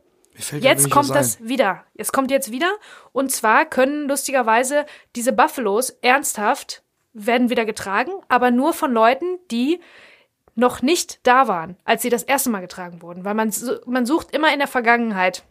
[0.61, 1.49] jetzt kommt das ein.
[1.49, 1.85] wieder.
[1.97, 2.73] Es kommt jetzt wieder.
[3.13, 4.85] Und zwar können lustigerweise
[5.17, 6.82] diese Buffalos ernsthaft
[7.13, 9.81] werden wieder getragen, aber nur von Leuten, die
[10.55, 13.25] noch nicht da waren, als sie das erste Mal getragen wurden.
[13.25, 13.53] Weil man,
[13.87, 15.45] man sucht immer in der Vergangenheit,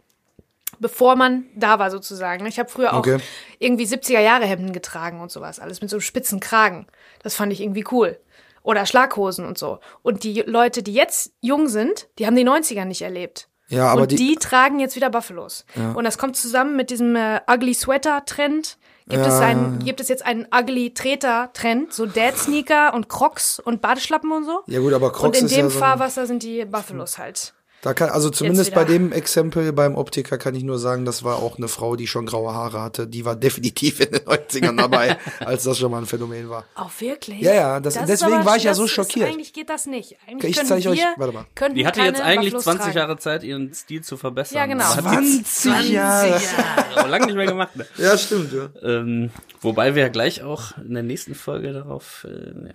[0.78, 2.46] bevor man da war sozusagen.
[2.46, 3.18] Ich habe früher auch Okay.
[3.58, 6.86] irgendwie 70er Jahre Hemden getragen und sowas, alles mit so einem spitzen Kragen.
[7.22, 8.18] Das fand ich irgendwie cool.
[8.62, 9.80] Oder Schlaghosen und so.
[10.02, 13.48] Und die Leute, die jetzt jung sind, die haben die 90er nicht erlebt.
[13.72, 15.64] Ja, aber und die, die, tragen jetzt wieder Buffalos.
[15.94, 18.76] Und das kommt zusammen mit diesem äh, Ugly Sweater Trend.
[19.08, 19.46] Gibt, es Ja.
[19.46, 24.30] einen, gibt es jetzt einen Ugly Treter Trend, so Dad Sneaker und Crocs und Badeschlappen
[24.30, 24.60] und so?
[24.66, 27.52] ja gut, aber und Crocs in ist dem ja so Fahrwasser sind die Buffalos halt.
[27.82, 31.36] Da kann, also zumindest bei dem Exempel beim Optiker kann ich nur sagen, das war
[31.36, 33.06] auch eine Frau, die schon graue Haare hatte.
[33.06, 36.64] Die war definitiv in den 90ern dabei, als das schon mal ein Phänomen war.
[36.76, 37.40] Auch wirklich?
[37.40, 39.28] Ja, ja, das- ist deswegen aber- war ich ja das so ist- schockiert.
[39.28, 40.16] Eigentlich geht das nicht.
[40.26, 41.44] Eigentlich Ich können zeig euch- wir, warte mal.
[41.54, 42.96] Können Die hatte jetzt eigentlich Buffalos 20 tragen.
[42.98, 44.56] Jahre Zeit, ihren Stil zu verbessern.
[44.58, 44.84] Ja, genau.
[44.84, 46.28] Aber hat die 20 Jahre.
[46.28, 46.40] Jahre.
[46.96, 47.74] Aber lange nicht mehr gemacht.
[47.76, 47.84] Ne?
[47.98, 48.68] Ja, stimmt, ja.
[48.82, 49.30] Ähm,
[49.60, 52.26] wobei wir ja gleich auch in der nächsten Folge darauf.
[52.30, 52.72] Äh, ja.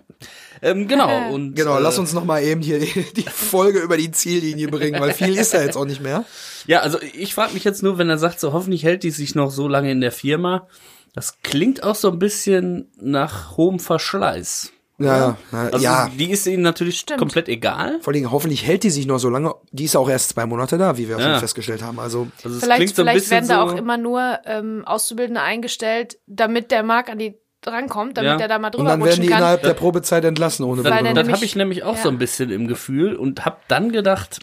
[0.72, 1.30] ähm, genau.
[1.32, 4.68] Und, Genau, äh, lass uns noch mal eben hier die, die Folge über die Ziellinie
[4.68, 6.24] bringen, weil viel ist da jetzt auch nicht mehr.
[6.66, 9.36] Ja, also ich frage mich jetzt nur, wenn er sagt, so hoffentlich hält die sich
[9.36, 10.68] noch so lange in der Firma.
[11.14, 14.72] Das klingt auch so ein bisschen nach hohem Verschleiß.
[15.00, 16.10] Ja, ja, Also ja.
[16.18, 17.20] die ist ihnen natürlich Stimmt.
[17.20, 18.00] komplett egal.
[18.02, 19.54] Vor allem, hoffentlich hält die sich noch so lange.
[19.72, 21.38] Die ist auch erst zwei Monate da, wie wir Ja.
[21.40, 22.00] festgestellt haben.
[22.00, 25.42] Also, Also es Vielleicht, klingt so vielleicht werden da so, auch immer nur ähm, Auszubildende
[25.42, 28.40] eingestellt, damit der Marc an die drankommt, damit Ja.
[28.40, 29.38] er da mal und drüber dann werden die kann.
[29.40, 31.14] innerhalb der Probezeit entlassen ohne Begründung.
[31.16, 32.02] das habe ich nämlich auch ja.
[32.04, 34.40] so ein bisschen im Gefühl und habe dann gedacht,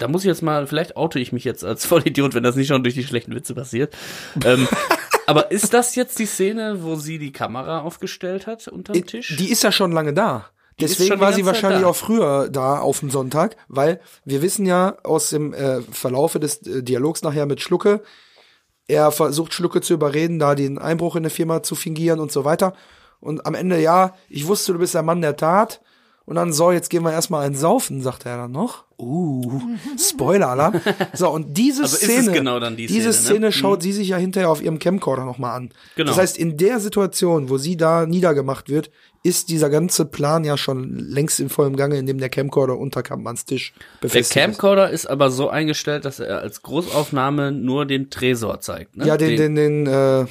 [0.00, 2.68] da muss ich jetzt mal, vielleicht oute ich mich jetzt als Vollidiot, wenn das nicht
[2.68, 3.94] schon durch die schlechten Witze passiert.
[4.44, 4.66] ähm,
[5.26, 9.36] aber ist das jetzt die Szene, wo sie die Kamera aufgestellt hat unterm Tisch?
[9.38, 10.50] Die ist ja schon lange da.
[10.76, 14.66] ist Deswegen die war sie wahrscheinlich auch früher da auf dem Sonntag, weil wir wissen
[14.66, 18.02] ja aus dem äh, Verlaufe des äh, Dialogs nachher mit Schlucke,
[18.90, 22.44] er versucht Schlucke zu überreden, da den Einbruch in der Firma zu fingieren und so
[22.44, 22.74] weiter.
[23.20, 25.80] Und am Ende, ja, ich wusste, du bist der Mann der Tat.
[26.30, 28.84] Und dann, so, jetzt gehen wir erstmal ein Saufen, sagt er dann noch.
[29.00, 29.60] Uh,
[29.98, 30.80] Spoiler-Alarm.
[31.12, 33.52] So, und diese Also ist Szene, genau dann die diese Szene, Szene ne?
[33.52, 35.70] schaut sie sich ja hinterher auf ihrem Camcorder nochmal an.
[35.96, 36.08] Genau.
[36.08, 38.92] Das heißt, in der Situation, wo sie da niedergemacht wird,
[39.24, 43.02] ist dieser ganze Plan ja schon längst in vollem Gange, in dem der Camcorder unter
[43.02, 48.08] Kampmanns Tisch der befestigt Camcorder ist aber so eingestellt, dass er als Großaufnahme nur den
[48.08, 48.96] Tresor zeigt.
[48.96, 49.02] Ne?
[49.02, 49.08] ist.
[49.08, 50.26] Ja, den, den, den, äh,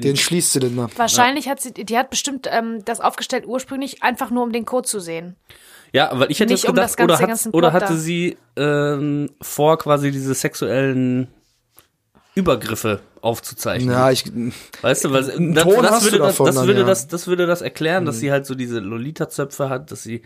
[0.00, 0.90] den- den Schließzylinder.
[0.96, 4.86] Wahrscheinlich hat sie, die hat bestimmt ähm, das aufgestellt ursprünglich einfach nur, um den Code
[4.86, 5.36] zu sehen.
[5.92, 8.36] Ja, aber ich hätte Nicht jetzt um gedacht, das ganze- oder, hat, oder hatte sie
[8.56, 11.28] ähm, vor, quasi diese sexuellen
[12.34, 13.90] Übergriffe aufzuzeichnen.
[13.94, 14.24] Ja, ich,
[14.82, 16.84] Weißt du, weil das, Ton das, hast du würde, das, davon das, dann, würde ja.
[16.84, 16.88] Mhm.
[16.88, 20.22] das, das würde das erklären, dass sie halt so diese Lolita-Zöpfe hat, dass sie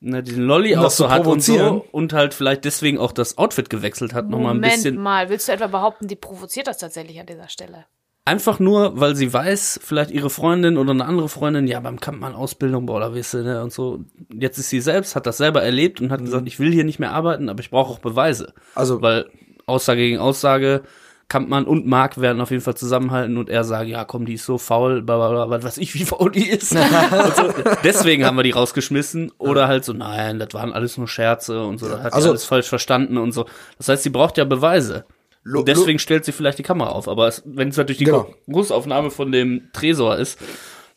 [0.00, 3.12] ne, diesen Lolli Um auch das so hat und so und halt vielleicht deswegen auch
[3.12, 5.00] das Outfit gewechselt hat, nochmal ein Moment bisschen.
[5.00, 7.86] mal, willst du etwa behaupten, die provoziert das tatsächlich an dieser Stelle?
[8.26, 12.34] Einfach nur, weil sie weiß, vielleicht ihre Freundin oder eine andere Freundin, ja, beim Kampfmann
[12.34, 14.00] Ausbildung, boah, da weißt du, ne, und so.
[14.34, 16.98] Jetzt ist sie selbst, hat das selber erlebt und hat gesagt, ich will hier nicht
[16.98, 18.52] mehr arbeiten, aber ich brauche auch Beweise.
[18.56, 18.62] Mhm.
[18.74, 19.26] Also- weil
[19.66, 20.82] Aussage gegen Aussage,
[21.28, 24.44] Kampmann und Mark werden auf jeden Fall zusammenhalten und er sagen, ja, komm, die ist
[24.44, 26.70] so faul, bla, bla, bla, was weiß ich, wie faul die ist.
[26.70, 26.78] so.
[27.82, 29.32] Deswegen haben wir die rausgeschmissen.
[29.38, 32.44] Oder halt so, nein, das waren alles nur Scherze und so, das hat also, alles
[32.44, 33.46] falsch verstanden und so.
[33.78, 35.04] Das heißt, sie braucht ja Beweise.
[35.48, 37.06] Lo- Und deswegen stellt sie vielleicht die Kamera auf.
[37.06, 38.34] Aber wenn es natürlich die Genau.
[38.50, 40.38] Großaufnahme von dem Tresor ist,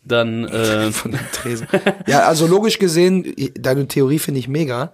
[0.03, 1.67] dann äh, von dem Tresen.
[2.07, 4.91] ja, also logisch gesehen, deine Theorie finde ich mega,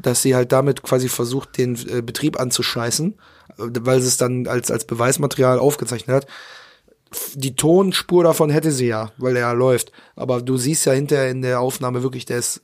[0.00, 3.12] dass sie halt damit quasi versucht, den äh, Betrieb anzuscheißen,
[3.58, 6.26] äh, weil sie es dann als, als Beweismaterial aufgezeichnet hat.
[7.34, 9.92] Die Tonspur davon hätte sie ja, weil er ja läuft.
[10.16, 12.62] Aber du siehst ja hinterher in der Aufnahme wirklich, der, ist,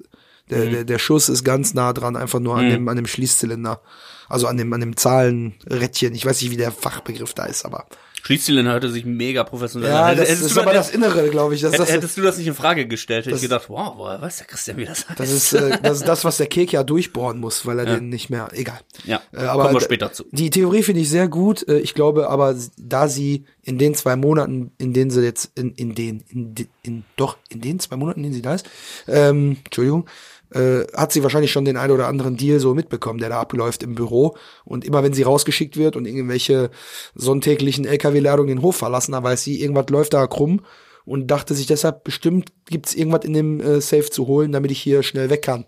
[0.50, 3.80] der, der, der Schuss ist ganz nah dran, einfach nur an, dem, an dem Schließzylinder.
[4.32, 6.14] Also an dem, an dem Zahlenrädchen.
[6.14, 7.86] Ich weiß nicht, wie der Fachbegriff da ist, aber.
[8.24, 10.16] Schließzylinder hörte sich mega professionell Ja, an.
[10.16, 11.60] das Hättest ist du aber das, Innere, glaube ich.
[11.60, 14.22] Das, hätt- das, hättest du das nicht in Frage gestellt, hätte ich gedacht, wow, woher
[14.22, 15.18] weiß der Christian, wie das heißt?
[15.18, 18.10] Das ist, äh, das ist das, was der Kek ja durchbohren muss, weil er den
[18.10, 18.78] nicht mehr, egal.
[19.04, 20.24] Ja, Äh, aber kommen wir später zu.
[20.30, 21.66] Die Theorie finde ich sehr gut.
[21.66, 25.72] Äh, Ich glaube aber, da sie in den zwei Monaten, in denen sie jetzt, in,
[25.74, 26.54] in den, in,
[26.84, 28.66] in, doch, in den zwei Monaten, in denen sie da ist,
[29.08, 30.06] ähm, Entschuldigung,
[30.54, 33.82] äh, hat sie wahrscheinlich schon den ein oder anderen Deal so mitbekommen, der da abläuft
[33.82, 34.36] im Büro.
[34.64, 36.70] Und immer wenn sie rausgeschickt wird und irgendwelche
[37.14, 40.60] sonntäglichen LKW-Ladungen den Hof verlassen, dann weiß sie, irgendwas läuft da krumm
[41.04, 44.80] und dachte sich deshalb, bestimmt gibt's irgendwas in dem äh, Safe zu holen, damit ich
[44.80, 45.64] hier schnell weg kann.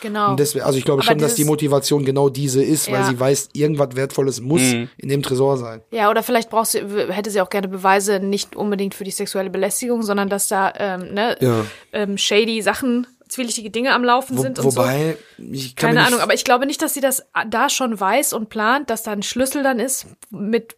[0.00, 0.32] Genau.
[0.32, 3.04] Und deswegen, also ich glaube Aber schon, dass die Motivation genau diese ist, weil Ja.
[3.06, 4.90] sie weiß, irgendwas Wertvolles muss Mhm.
[4.98, 5.80] in dem Tresor sein.
[5.92, 9.48] Ja, oder vielleicht braucht sie, hätte sie auch gerne Beweise, nicht unbedingt für die sexuelle
[9.48, 11.64] Belästigung, sondern dass da ähm, ne, Ja.
[11.94, 14.76] ähm, shady Sachen, zwielichtige Dinge am Laufen Wo, sind und so.
[14.80, 18.32] wobei, ich kann Keine Ahnung, aber ich glaube nicht, dass sie das da schon weiß
[18.32, 20.76] und plant, dass da ein Schlüssel dann ist, mit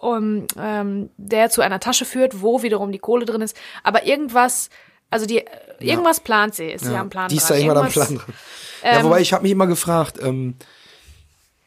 [0.00, 3.56] um, ähm, der zu einer Tasche führt, wo wiederum die Kohle drin ist.
[3.82, 4.70] Aber irgendwas
[5.10, 5.44] Also die
[5.78, 7.28] irgendwas plant sie, ist sie Ja, am Plan.
[7.28, 7.58] die ist da dran.
[7.62, 8.34] irgendwann am Plan dran.
[8.82, 10.54] Ja, Ähm, wobei ich habe mich immer gefragt, ähm,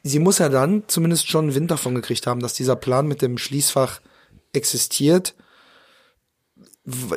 [0.04, 3.22] sie muss ja dann zumindest schon einen Wind davon gekriegt haben, dass dieser Plan mit
[3.22, 4.00] dem Schließfach
[4.54, 5.36] existiert.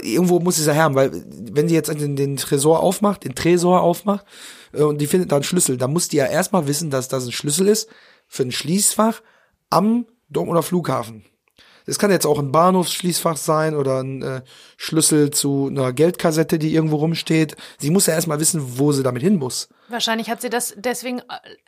[0.02, 1.10] Irgendwo muss sie ja haben, weil
[1.52, 4.24] wenn sie jetzt den, den Tresor aufmacht, den Tresor aufmacht
[4.72, 7.26] äh, und die findet da einen Schlüssel, dann muss die ja erstmal wissen, dass das
[7.26, 7.88] ein Schlüssel ist
[8.28, 9.22] für ein Schließfach
[9.70, 11.24] am Dortmunder Flughafen.
[11.86, 14.42] Das kann jetzt auch ein Bahnhofsschließfach sein oder ein äh,
[14.76, 17.56] Schlüssel zu einer Geldkassette, die irgendwo rumsteht.
[17.78, 19.68] Sie muss ja erstmal wissen, wo sie damit hin muss.
[19.88, 21.22] Wahrscheinlich hat sie das deswegen äh,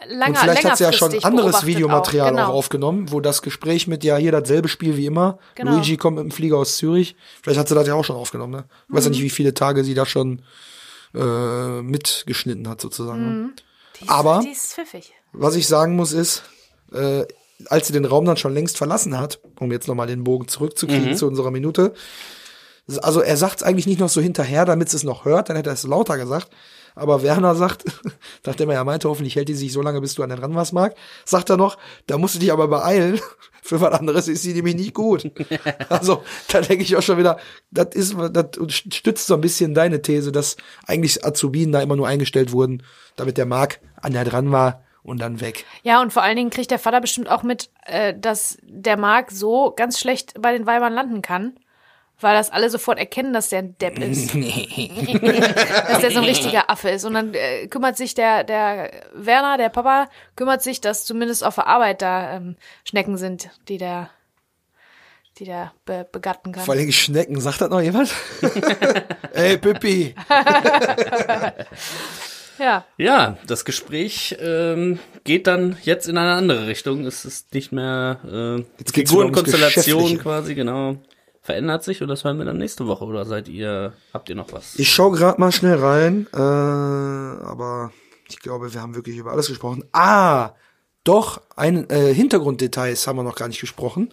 [0.08, 2.44] lange, Und vielleicht hat sie ja schon anderes Videomaterial auch, genau.
[2.48, 5.38] auch aufgenommen, wo das Gespräch mit ja hier dasselbe Spiel wie immer.
[5.56, 5.72] Genau.
[5.72, 7.16] Luigi kommt mit dem Flieger aus Zürich.
[7.42, 8.52] Vielleicht hat sie das ja auch schon aufgenommen.
[8.52, 8.64] Ne?
[8.88, 9.14] Ich weiß ja Mhm.
[9.14, 10.42] nicht, wie viele Tage sie da schon
[11.14, 13.42] äh, mitgeschnitten hat sozusagen.
[13.44, 13.50] ne?
[14.00, 15.12] Die ist, Aber- die ist pfiffig.
[15.32, 16.42] Was ich sagen muss ist,
[16.92, 17.24] äh,
[17.66, 21.16] als sie den Raum dann schon längst verlassen hat, um jetzt nochmal den Bogen zurückzukriegen
[21.16, 21.94] zu unserer Minute,
[23.02, 25.70] also er sagt es eigentlich nicht noch so hinterher, damit es noch hört, dann hätte
[25.70, 26.50] er es lauter gesagt.
[26.94, 27.84] Aber Werner sagt,
[28.46, 30.54] nachdem er ja meinte, hoffentlich hält die sich so lange, bis du an den ran
[30.54, 30.94] was mag,
[31.24, 31.76] sagt er noch,
[32.06, 33.20] da musst du dich aber beeilen.
[33.62, 35.30] Für was anderes ist sie nämlich nicht gut.
[35.88, 37.38] Also, da denke ich auch schon wieder,
[37.70, 42.06] das ist, das stützt so ein bisschen deine These, dass eigentlich Azubinen da immer nur
[42.06, 42.82] eingestellt wurden,
[43.16, 45.64] damit der Marc an der dran war und dann weg.
[45.82, 49.30] Ja, und vor allen Dingen kriegt der Vater bestimmt auch mit, äh, dass der Marc
[49.30, 51.54] so ganz schlecht bei den Weibern landen kann,
[52.20, 54.34] weil das alle sofort erkennen, dass der ein Depp ist.
[54.34, 57.04] dass der so ein richtiger Affe ist.
[57.04, 61.56] Und dann äh, kümmert sich der, der Werner, der Papa, kümmert sich, dass zumindest auf
[61.56, 64.08] der Arbeit da ähm, Schnecken sind, die der,
[65.38, 66.64] die der be begatten kann.
[66.64, 68.10] Vor allem Schnecken, sagt das noch jemand?
[69.34, 70.14] Ey, Pippi.
[72.64, 72.84] Ja.
[72.98, 77.06] Ja, das Gespräch ähm, geht dann jetzt in eine andere Richtung.
[77.06, 80.96] Es ist nicht mehr äh, Jetzt geht's Figurenkonstellation quasi, genau.
[81.40, 84.52] Verändert sich und das hören wir dann nächste Woche oder seid ihr, habt ihr noch
[84.52, 84.78] was?
[84.78, 87.92] Ich schau gerade mal schnell rein, äh, aber
[88.28, 89.84] ich glaube, wir haben wirklich über alles gesprochen.
[89.92, 90.52] Ah,
[91.04, 94.10] doch, ein äh, Hintergrunddetails haben wir noch gar nicht gesprochen.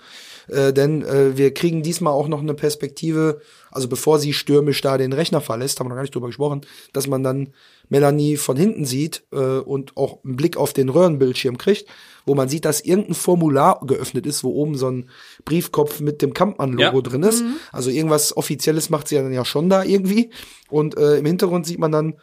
[0.48, 4.98] Äh, denn äh, wir kriegen diesmal auch noch eine Perspektive, also bevor sie stürmisch da
[4.98, 6.62] den Rechner verlässt, haben wir noch gar nicht drüber gesprochen,
[6.94, 7.54] dass man dann
[7.89, 11.88] Melanie von hinten sieht äh, und auch einen Blick auf den Röhrenbildschirm kriegt,
[12.26, 15.10] wo man sieht, dass irgendein Formular geöffnet ist, wo oben so ein
[15.44, 17.02] Briefkopf mit dem Kampmann-Logo Ja.
[17.02, 17.44] drin ist.
[17.72, 20.30] Also irgendwas Offizielles macht sie ja dann ja schon da irgendwie.
[20.70, 22.14] Und äh, im Hintergrund sieht man dann,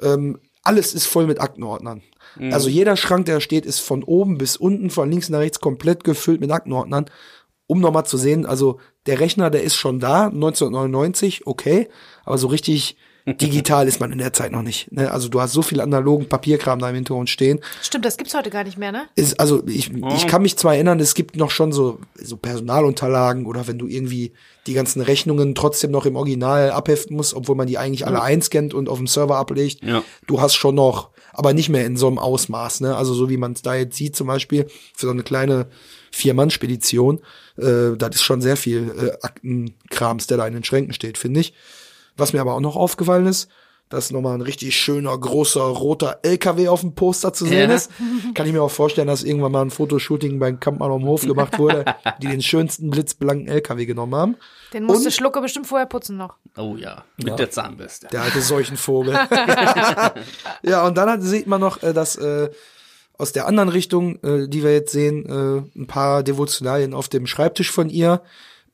[0.00, 2.02] ähm, alles ist voll mit Aktenordnern.
[2.52, 6.04] Also jeder Schrank, der steht, ist von oben bis unten, von links nach rechts komplett
[6.04, 7.06] gefüllt mit Aktenordnern.
[7.66, 11.88] Um nochmal zu sehen, also der Rechner, der ist schon da, 1999, okay,
[12.24, 12.96] aber so richtig
[13.26, 14.92] digital ist man in der Zeit noch nicht.
[14.92, 15.10] Ne?
[15.10, 17.60] Also du hast so viel analogen Papierkram da im Hintergrund stehen.
[17.82, 19.08] Stimmt, das gibt's heute gar nicht mehr, ne?
[19.16, 23.46] Ist, also ich, ich kann mich zwar erinnern, es gibt noch schon so, so Personalunterlagen
[23.46, 24.32] oder wenn du irgendwie
[24.68, 28.74] die ganzen Rechnungen trotzdem noch im Original abheften musst, obwohl man die eigentlich alle einscannt
[28.74, 29.82] und auf dem Server ablegt.
[29.82, 30.04] Ja.
[30.26, 32.80] Du hast schon noch, aber nicht mehr in so einem Ausmaß.
[32.80, 32.96] Ne?
[32.96, 35.66] Also so wie man es da jetzt sieht zum Beispiel, für so eine kleine
[36.12, 37.20] Vier-Mann-Spedition,
[37.58, 41.40] äh, das ist schon sehr viel äh, Aktenkrams, der da in den Schränken steht, finde
[41.40, 41.54] ich.
[42.16, 43.48] Was mir aber auch noch aufgefallen ist,
[43.88, 47.76] dass nochmal ein richtig schöner, großer, roter LKW auf dem Poster zu sehen Ja.
[47.76, 47.90] ist.
[48.34, 51.56] Kann ich mir auch vorstellen, dass irgendwann mal ein Fotoshooting beim Kampmann am Hof gemacht
[51.58, 51.84] wurde,
[52.20, 54.36] die den schönsten blitzblanken LKW genommen haben.
[54.72, 56.34] Den musste Schlucke bestimmt vorher putzen noch.
[56.56, 58.08] Oh ja, mit der Zahnbürste.
[58.08, 59.14] Der alte Seuchenvogel.
[60.62, 62.50] ja, und dann hat, sieht man noch, äh, dass äh,
[63.18, 67.26] aus der anderen Richtung, äh, die wir jetzt sehen, äh, ein paar Devotionalien auf dem
[67.26, 68.22] Schreibtisch von ihr,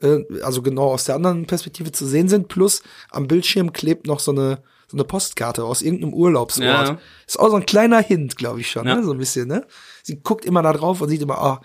[0.02, 2.48] äh, also genau aus der anderen Perspektive zu sehen sind.
[2.48, 6.66] Plus am Bildschirm klebt noch so eine so eine Postkarte aus irgendeinem Urlaubsort.
[6.88, 6.98] Ja.
[7.26, 8.96] Ist auch so ein kleiner Hint, glaube ich schon, Ja.
[8.96, 9.02] ne?
[9.02, 9.48] so ein bisschen.
[9.48, 9.64] Ne?
[10.02, 11.60] Sie guckt immer da drauf und sieht immer, ah,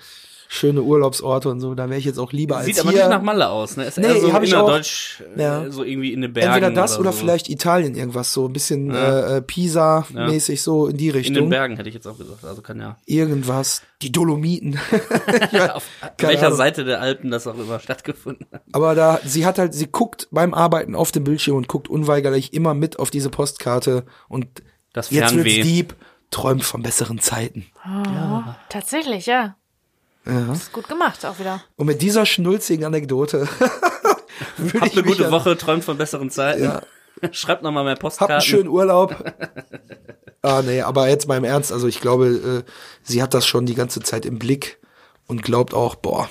[0.50, 1.76] schöne Urlaubsorte und so.
[1.76, 3.02] Da wäre ich jetzt auch lieber als Sieht aber hier.
[3.02, 3.86] nicht nach Malle aus, ne?
[3.86, 4.62] Ist Nee, eher so hab ich auch.
[4.68, 5.70] innerdeutsch, äh, Ja.
[5.72, 6.54] so irgendwie in den Bergen.
[6.54, 7.20] Entweder das oder, so.
[7.20, 9.36] vielleicht Italien irgendwas so, ein bisschen Ja.
[9.36, 11.36] äh, äh, Pisa-mäßig so in die In Richtung.
[11.36, 12.44] den Bergen hätte ich jetzt auch gesagt.
[12.46, 12.98] Also kann ja.
[13.06, 13.82] Irgendwas.
[14.02, 14.80] Die Dolomiten.
[15.74, 15.84] Auf
[16.20, 16.58] welcher Ahnung.
[16.58, 18.62] Seite der Alpen das auch immer stattgefunden hat.
[18.72, 22.54] Aber da, sie hat halt, sie guckt beim Arbeiten auf dem Bildschirm und guckt unweigerlich
[22.54, 24.48] immer mit auf diese Postkarte und
[24.94, 25.62] Das jetzt wird's Fernweh.
[25.64, 25.96] deep,
[26.30, 27.66] träumt von besseren Zeiten.
[28.70, 29.56] Tatsächlich, ja.
[30.28, 30.52] Ja.
[30.54, 31.62] Ist gut gemacht auch wieder.
[31.76, 33.48] Und mit dieser schnulzigen Anekdote
[34.80, 36.64] Habt eine gute an- Woche, träumt von besseren Zeiten.
[36.64, 36.82] Ja.
[37.32, 38.34] Schreibt noch mal mehr Habt Postkarten.
[38.36, 39.16] einen schönen Urlaub.
[40.44, 41.72] ah, nee, aber jetzt mal im Ernst.
[41.72, 42.72] Also ich glaube, äh,
[43.04, 44.80] sie hat das schon die ganze Zeit im Blick
[45.28, 46.30] und glaubt auch, boah,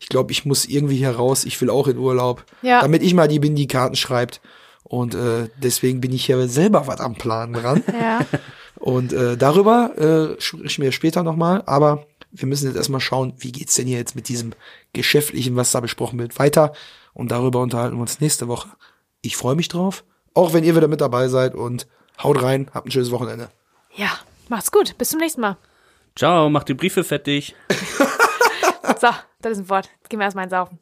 [0.00, 1.44] ich glaube, ich muss irgendwie hier raus.
[1.44, 2.44] Ich will auch in Urlaub.
[2.62, 2.80] Ja.
[2.80, 4.40] Damit ich mal die Bindi-Karten schreibt.
[4.84, 7.82] Und äh, deswegen bin ich hier selber was am Plan dran.
[8.00, 8.20] Ja.
[8.76, 11.62] Und äh, darüber äh, sprechen wir später nochmal.
[11.66, 14.52] Aber wir müssen jetzt erstmal schauen, wie geht's denn hier jetzt mit diesem
[14.92, 16.72] Geschäftlichen, was da besprochen wird, weiter.
[17.14, 18.68] Und darüber unterhalten wir uns nächste Woche
[19.20, 20.04] Ich freue mich drauf.
[20.34, 21.86] Auch wenn ihr wieder mit dabei seid und
[22.22, 23.50] haut rein, habt ein schönes Wochenende.
[23.96, 24.18] Ja,
[24.48, 24.96] macht's gut.
[24.98, 25.56] Bis zum nächsten Mal.
[26.14, 27.54] Ciao, mach die Briefe fertig.
[29.00, 29.08] So,
[29.42, 29.88] das ist ein Wort.
[29.98, 30.78] Jetzt gehen wir erstmal ins Saufen.